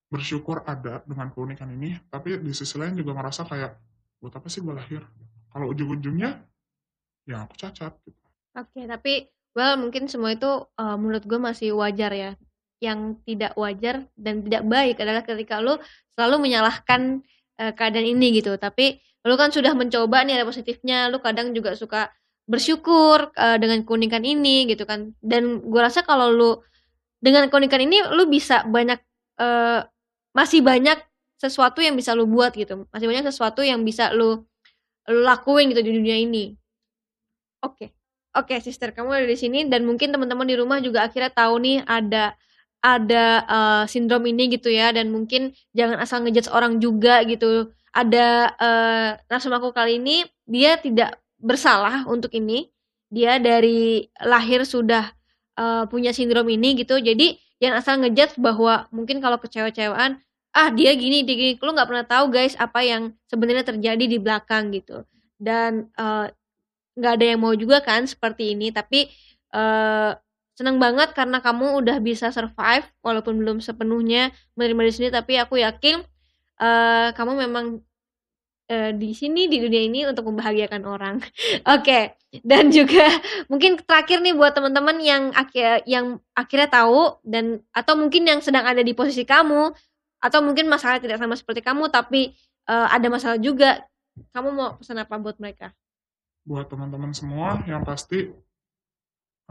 bersyukur 0.07 0.63
ada 0.63 1.03
dengan 1.03 1.29
keunikan 1.35 1.67
ini, 1.71 1.99
tapi 2.09 2.39
di 2.39 2.53
sisi 2.55 2.79
lain 2.79 2.95
juga 2.95 3.15
merasa 3.15 3.43
kayak 3.43 3.75
buat 4.23 4.35
apa 4.35 4.47
sih 4.47 4.63
gue 4.63 4.75
lahir? 4.75 5.03
Kalau 5.51 5.73
ujung-ujungnya 5.73 6.47
ya 7.27 7.43
aku 7.43 7.59
cacat 7.59 7.93
gitu. 8.07 8.23
Oke, 8.57 8.87
tapi 8.87 9.29
well 9.53 9.75
mungkin 9.77 10.07
semua 10.07 10.33
itu 10.37 10.49
uh, 10.79 10.97
menurut 10.97 11.27
gue 11.27 11.41
masih 11.41 11.75
wajar 11.75 12.13
ya 12.15 12.31
yang 12.79 13.19
tidak 13.25 13.57
wajar 13.57 14.05
dan 14.15 14.45
tidak 14.45 14.63
baik 14.69 15.01
adalah 15.01 15.25
ketika 15.25 15.59
lu 15.59 15.81
selalu 16.15 16.49
menyalahkan 16.49 17.25
uh, 17.59 17.73
keadaan 17.75 18.07
ini 18.07 18.39
gitu. 18.39 18.55
Tapi 18.55 19.01
lu 19.27 19.35
kan 19.35 19.51
sudah 19.51 19.75
mencoba 19.75 20.23
nih 20.23 20.39
ada 20.39 20.47
positifnya, 20.47 21.11
lu 21.11 21.19
kadang 21.19 21.51
juga 21.51 21.75
suka 21.75 22.15
bersyukur 22.47 23.35
uh, 23.35 23.59
dengan 23.59 23.83
keunikan 23.83 24.23
ini 24.23 24.71
gitu 24.71 24.87
kan 24.87 25.11
dan 25.19 25.67
gue 25.67 25.81
rasa 25.83 26.07
kalau 26.07 26.31
lu 26.31 26.51
dengan 27.19 27.51
keunikan 27.51 27.83
ini 27.83 28.07
lu 28.15 28.31
bisa 28.31 28.63
banyak 28.63 29.03
uh, 29.43 29.83
masih 30.37 30.61
banyak 30.61 31.01
sesuatu 31.41 31.81
yang 31.81 31.97
bisa 31.97 32.13
lu 32.13 32.29
buat 32.29 32.53
gitu 32.53 32.85
masih 32.93 33.09
banyak 33.09 33.25
sesuatu 33.33 33.65
yang 33.65 33.81
bisa 33.89 34.13
lu 34.13 34.45
lu 35.09 35.21
lakuin 35.25 35.73
gitu 35.73 35.81
di 35.81 35.93
dunia 35.97 36.17
ini 36.21 36.53
oke 37.65 37.73
okay. 37.81 37.89
oke 38.37 38.53
okay, 38.53 38.61
sister 38.61 38.93
kamu 38.93 39.25
ada 39.25 39.27
di 39.29 39.39
sini 39.41 39.65
dan 39.65 39.89
mungkin 39.89 40.13
teman-teman 40.13 40.45
di 40.45 40.57
rumah 40.61 40.79
juga 40.85 41.09
akhirnya 41.09 41.33
tahu 41.33 41.57
nih 41.65 41.81
ada 41.89 42.37
ada 42.85 43.25
uh, 43.49 43.85
sindrom 43.89 44.23
ini 44.29 44.53
gitu 44.53 44.69
ya 44.69 44.93
dan 44.93 45.09
mungkin 45.09 45.57
jangan 45.73 45.97
asal 45.97 46.21
ngejudge 46.21 46.53
orang 46.53 46.77
juga 46.79 47.25
gitu 47.25 47.73
ada 47.97 48.53
uh, 48.61 49.09
langsung 49.33 49.57
aku 49.57 49.73
kali 49.73 49.97
ini 49.97 50.29
dia 50.45 50.77
tidak 50.77 51.17
bersalah 51.41 52.05
untuk 52.09 52.33
ini. 52.37 52.69
Dia 53.07 53.39
dari 53.39 54.11
lahir 54.19 54.67
sudah 54.67 55.15
uh, 55.57 55.87
punya 55.87 56.11
sindrom 56.11 56.47
ini 56.51 56.75
gitu. 56.77 56.99
Jadi 56.99 57.39
yang 57.63 57.79
asal 57.79 58.03
ngejudge 58.03 58.37
bahwa 58.37 58.85
mungkin 58.93 59.23
kalau 59.23 59.41
kecewa-cewaan, 59.41 60.21
ah 60.57 60.73
dia 60.73 60.97
gini, 60.97 61.21
dia 61.21 61.37
gini. 61.37 61.53
Lu 61.61 61.77
nggak 61.77 61.89
pernah 61.89 62.07
tahu 62.09 62.33
guys 62.33 62.57
apa 62.57 62.81
yang 62.81 63.13
sebenarnya 63.29 63.69
terjadi 63.77 64.05
di 64.09 64.17
belakang 64.17 64.73
gitu. 64.73 65.05
Dan 65.37 65.93
uh, 66.01 66.33
nggak 66.97 67.13
ada 67.21 67.27
yang 67.37 67.41
mau 67.45 67.53
juga 67.53 67.85
kan 67.85 68.09
seperti 68.09 68.57
ini. 68.57 68.73
Tapi 68.73 69.13
uh, 69.53 70.17
seneng 70.57 70.81
banget 70.81 71.13
karena 71.13 71.45
kamu 71.45 71.85
udah 71.85 72.01
bisa 72.01 72.33
survive 72.33 72.89
walaupun 73.05 73.37
belum 73.37 73.61
sepenuhnya 73.61 74.33
menerima 74.57 74.83
di 74.89 74.93
sini. 74.97 75.09
Tapi 75.13 75.37
aku 75.37 75.61
yakin 75.61 76.01
uh, 76.65 77.13
kamu 77.13 77.33
memang 77.45 77.85
uh, 78.71 78.91
di 78.97 79.11
sini 79.15 79.47
di 79.47 79.63
dunia 79.63 79.83
ini 79.87 80.01
untuk 80.09 80.27
membahagiakan 80.31 80.83
orang. 80.87 81.17
Oke, 81.75 81.85
okay. 81.85 82.05
dan 82.43 82.69
juga 82.73 83.07
mungkin 83.51 83.79
terakhir 83.81 84.23
nih 84.23 84.35
buat 84.35 84.57
teman-teman 84.57 84.97
yang 85.03 85.31
akhir 85.33 85.87
yang 85.87 86.19
akhirnya 86.35 86.69
tahu 86.71 87.21
dan 87.23 87.63
atau 87.73 87.95
mungkin 87.99 88.27
yang 88.27 88.41
sedang 88.43 88.67
ada 88.67 88.83
di 88.83 88.93
posisi 88.93 89.23
kamu 89.25 89.73
atau 90.23 90.41
mungkin 90.41 90.67
masalah 90.67 90.99
tidak 90.99 91.21
sama 91.21 91.37
seperti 91.37 91.61
kamu 91.61 91.89
tapi 91.93 92.35
uh, 92.69 92.89
ada 92.91 93.07
masalah 93.09 93.39
juga. 93.41 93.85
Kamu 94.33 94.49
mau 94.49 94.69
pesan 94.81 94.97
apa 94.97 95.21
buat 95.21 95.37
mereka? 95.37 95.77
Buat 96.49 96.73
teman-teman 96.73 97.13
semua 97.13 97.61
yang 97.69 97.85
pasti 97.85 98.33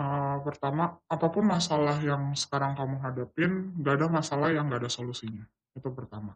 uh, 0.02 0.38
pertama 0.42 0.98
apa 1.06 1.28
pun 1.30 1.46
masalah 1.46 2.02
yang 2.02 2.34
sekarang 2.34 2.74
kamu 2.74 2.98
hadapin, 2.98 3.52
gak 3.86 4.02
ada 4.02 4.08
masalah 4.10 4.50
yang 4.50 4.66
gak 4.74 4.82
ada 4.82 4.90
solusinya. 4.90 5.46
Itu 5.78 5.94
pertama 5.94 6.34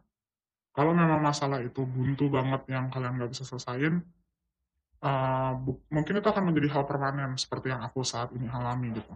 kalau 0.70 0.94
memang 0.94 1.18
masalah 1.18 1.58
itu 1.60 1.82
buntu 1.82 2.30
banget 2.30 2.62
yang 2.70 2.86
kalian 2.94 3.18
nggak 3.18 3.34
bisa 3.34 3.42
selesaiin, 3.42 3.98
uh, 5.02 5.52
mungkin 5.90 6.14
itu 6.22 6.28
akan 6.30 6.44
menjadi 6.46 6.78
hal 6.78 6.84
permanen 6.86 7.34
seperti 7.34 7.74
yang 7.74 7.82
aku 7.82 8.06
saat 8.06 8.30
ini 8.38 8.46
alami 8.46 8.94
gitu. 8.94 9.10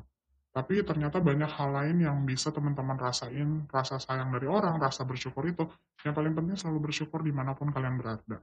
Tapi 0.55 0.87
ternyata 0.87 1.19
banyak 1.19 1.51
hal 1.51 1.71
lain 1.75 1.97
yang 2.07 2.23
bisa 2.23 2.55
teman-teman 2.55 2.95
rasain, 2.95 3.67
rasa 3.67 3.99
sayang 3.99 4.31
dari 4.31 4.47
orang, 4.47 4.79
rasa 4.79 5.03
bersyukur 5.03 5.43
itu, 5.51 5.67
yang 6.07 6.15
paling 6.15 6.31
penting 6.31 6.55
selalu 6.55 6.87
bersyukur 6.87 7.27
di 7.27 7.35
mana 7.35 7.59
pun 7.59 7.75
kalian 7.75 7.99
berada. 7.99 8.39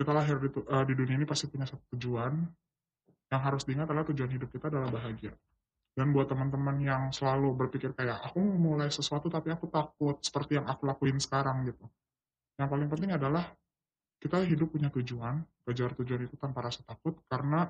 Kita 0.00 0.16
lahir 0.16 0.40
di, 0.40 0.48
uh, 0.48 0.84
di 0.88 0.96
dunia 0.96 1.20
ini 1.20 1.28
pasti 1.28 1.44
punya 1.52 1.68
satu 1.68 1.92
tujuan, 1.92 2.40
yang 3.28 3.42
harus 3.44 3.68
diingat 3.68 3.92
adalah 3.92 4.08
tujuan 4.08 4.32
hidup 4.32 4.48
kita 4.48 4.72
adalah 4.72 4.88
bahagia. 4.88 5.36
Dan 5.92 6.16
buat 6.16 6.24
teman-teman 6.32 6.80
yang 6.80 7.02
selalu 7.12 7.52
berpikir 7.52 7.92
kayak, 7.92 8.24
aku 8.24 8.40
mulai 8.40 8.88
sesuatu 8.88 9.28
tapi 9.28 9.52
aku 9.52 9.68
takut, 9.68 10.16
seperti 10.24 10.56
yang 10.56 10.64
aku 10.72 10.88
lakuin 10.88 11.20
sekarang 11.20 11.68
gitu. 11.68 11.84
Yang 12.56 12.68
paling 12.72 12.88
penting 12.88 13.10
adalah 13.12 13.44
kita 14.16 14.40
hidup 14.48 14.72
punya 14.72 14.88
tujuan, 14.88 15.44
kejar 15.68 15.92
tujuan 16.00 16.24
itu 16.24 16.40
tanpa 16.40 16.64
rasa 16.64 16.80
takut. 16.88 17.20
Karena 17.28 17.68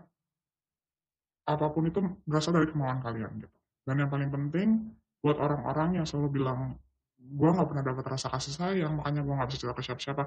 apa 1.46 1.66
pun 1.72 1.88
itu 1.88 2.00
berasal 2.26 2.56
dari 2.56 2.68
kemauan 2.68 3.00
kalian 3.00 3.30
gitu. 3.40 3.56
Dan 3.86 4.02
yang 4.02 4.10
paling 4.12 4.28
penting 4.28 4.92
buat 5.20 5.36
orang-orang 5.36 6.00
yang 6.00 6.06
selalu 6.08 6.40
bilang 6.40 6.76
gue 7.20 7.50
nggak 7.52 7.68
pernah 7.68 7.84
dapat 7.84 8.04
rasa 8.16 8.32
kasih 8.32 8.56
sayang 8.56 8.96
makanya 8.96 9.20
gue 9.20 9.34
nggak 9.36 9.48
bisa 9.52 9.58
cerita 9.60 9.76
ke 9.76 9.84
siapa-siapa 9.84 10.24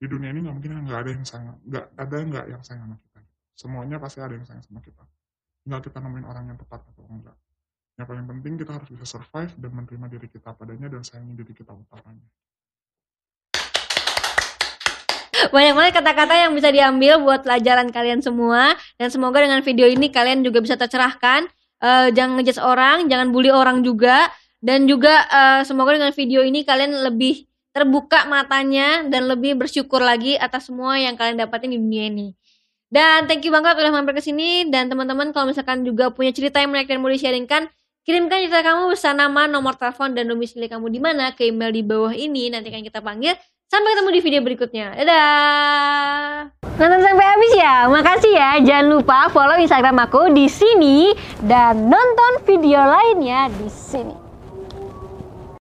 di 0.00 0.06
dunia 0.08 0.32
ini 0.32 0.48
nggak 0.48 0.54
mungkin 0.56 0.72
nggak 0.88 1.00
ada 1.04 1.10
yang 1.12 1.24
sayang 1.28 1.56
nggak 1.68 1.84
ada 2.00 2.16
nggak 2.16 2.44
yang 2.48 2.62
sayang 2.64 2.88
sama 2.88 2.96
kita 2.96 3.20
semuanya 3.60 3.96
pasti 4.00 4.24
ada 4.24 4.32
yang 4.32 4.46
sayang 4.48 4.64
sama 4.64 4.80
kita. 4.80 5.04
Nggak 5.68 5.92
kita 5.92 6.00
nemuin 6.00 6.24
orang 6.24 6.44
yang 6.48 6.56
tepat 6.56 6.80
atau 6.88 7.04
enggak. 7.12 7.36
Yang 8.00 8.06
paling 8.08 8.26
penting 8.32 8.52
kita 8.56 8.72
harus 8.72 8.88
bisa 8.88 9.04
survive 9.04 9.52
dan 9.60 9.70
menerima 9.76 10.06
diri 10.08 10.28
kita 10.32 10.56
padanya 10.56 10.88
dan 10.88 11.04
sayangi 11.04 11.36
diri 11.36 11.52
kita 11.52 11.76
utamanya 11.76 12.24
banyak 15.48 15.72
banget 15.72 15.92
kata-kata 15.96 16.34
yang 16.36 16.52
bisa 16.52 16.68
diambil 16.68 17.24
buat 17.24 17.40
pelajaran 17.40 17.88
kalian 17.88 18.20
semua. 18.20 18.76
Dan 19.00 19.08
semoga 19.08 19.40
dengan 19.40 19.64
video 19.64 19.88
ini 19.88 20.12
kalian 20.12 20.44
juga 20.44 20.60
bisa 20.60 20.76
tercerahkan. 20.76 21.48
Uh, 21.80 22.12
jangan 22.12 22.36
ngejudge 22.36 22.60
orang 22.60 23.08
jangan 23.08 23.32
bully 23.32 23.48
orang 23.48 23.80
juga. 23.80 24.28
Dan 24.60 24.84
juga 24.84 25.24
uh, 25.32 25.60
semoga 25.64 25.96
dengan 25.96 26.12
video 26.12 26.44
ini 26.44 26.68
kalian 26.68 26.92
lebih 27.08 27.48
terbuka 27.72 28.28
matanya 28.28 29.08
dan 29.08 29.24
lebih 29.30 29.56
bersyukur 29.56 30.04
lagi 30.04 30.36
atas 30.36 30.68
semua 30.68 31.00
yang 31.00 31.16
kalian 31.16 31.40
dapatin 31.40 31.72
di 31.72 31.80
dunia 31.80 32.12
ini. 32.12 32.36
Dan 32.90 33.30
thank 33.30 33.46
you 33.46 33.54
banget 33.54 33.78
udah 33.78 33.94
mampir 33.94 34.18
ke 34.18 34.22
sini. 34.22 34.68
Dan 34.68 34.90
teman-teman 34.92 35.32
kalau 35.32 35.48
misalkan 35.48 35.86
juga 35.86 36.10
punya 36.12 36.34
cerita 36.34 36.60
yang 36.60 36.74
menarik 36.74 36.90
dan 36.90 37.00
mau 37.00 37.08
di-sharingkan 37.08 37.70
kirimkan 38.04 38.42
cerita 38.42 38.60
kamu 38.66 38.90
bersama 38.90 39.30
nama, 39.30 39.42
nomor 39.46 39.78
telepon 39.78 40.12
dan 40.12 40.26
domisili 40.26 40.66
kamu 40.66 40.90
di 40.90 41.00
mana 41.00 41.30
ke 41.32 41.48
email 41.48 41.70
di 41.70 41.82
bawah 41.86 42.12
ini. 42.12 42.50
Nanti 42.50 42.68
akan 42.68 42.82
kita 42.84 43.00
panggil 43.00 43.38
Sampai 43.70 43.94
ketemu 43.94 44.10
di 44.10 44.20
video 44.26 44.40
berikutnya. 44.42 44.98
Dadah. 44.98 46.50
Nonton 46.74 47.00
sampai 47.06 47.22
habis 47.22 47.52
ya. 47.54 47.86
Makasih 47.86 48.32
ya. 48.34 48.50
Jangan 48.66 48.86
lupa 48.98 49.30
follow 49.30 49.62
Instagram 49.62 50.10
aku 50.10 50.34
di 50.34 50.50
sini 50.50 51.14
dan 51.46 51.86
nonton 51.86 52.42
video 52.42 52.82
lainnya 52.82 53.46
di 53.46 53.70
sini. 53.70 54.29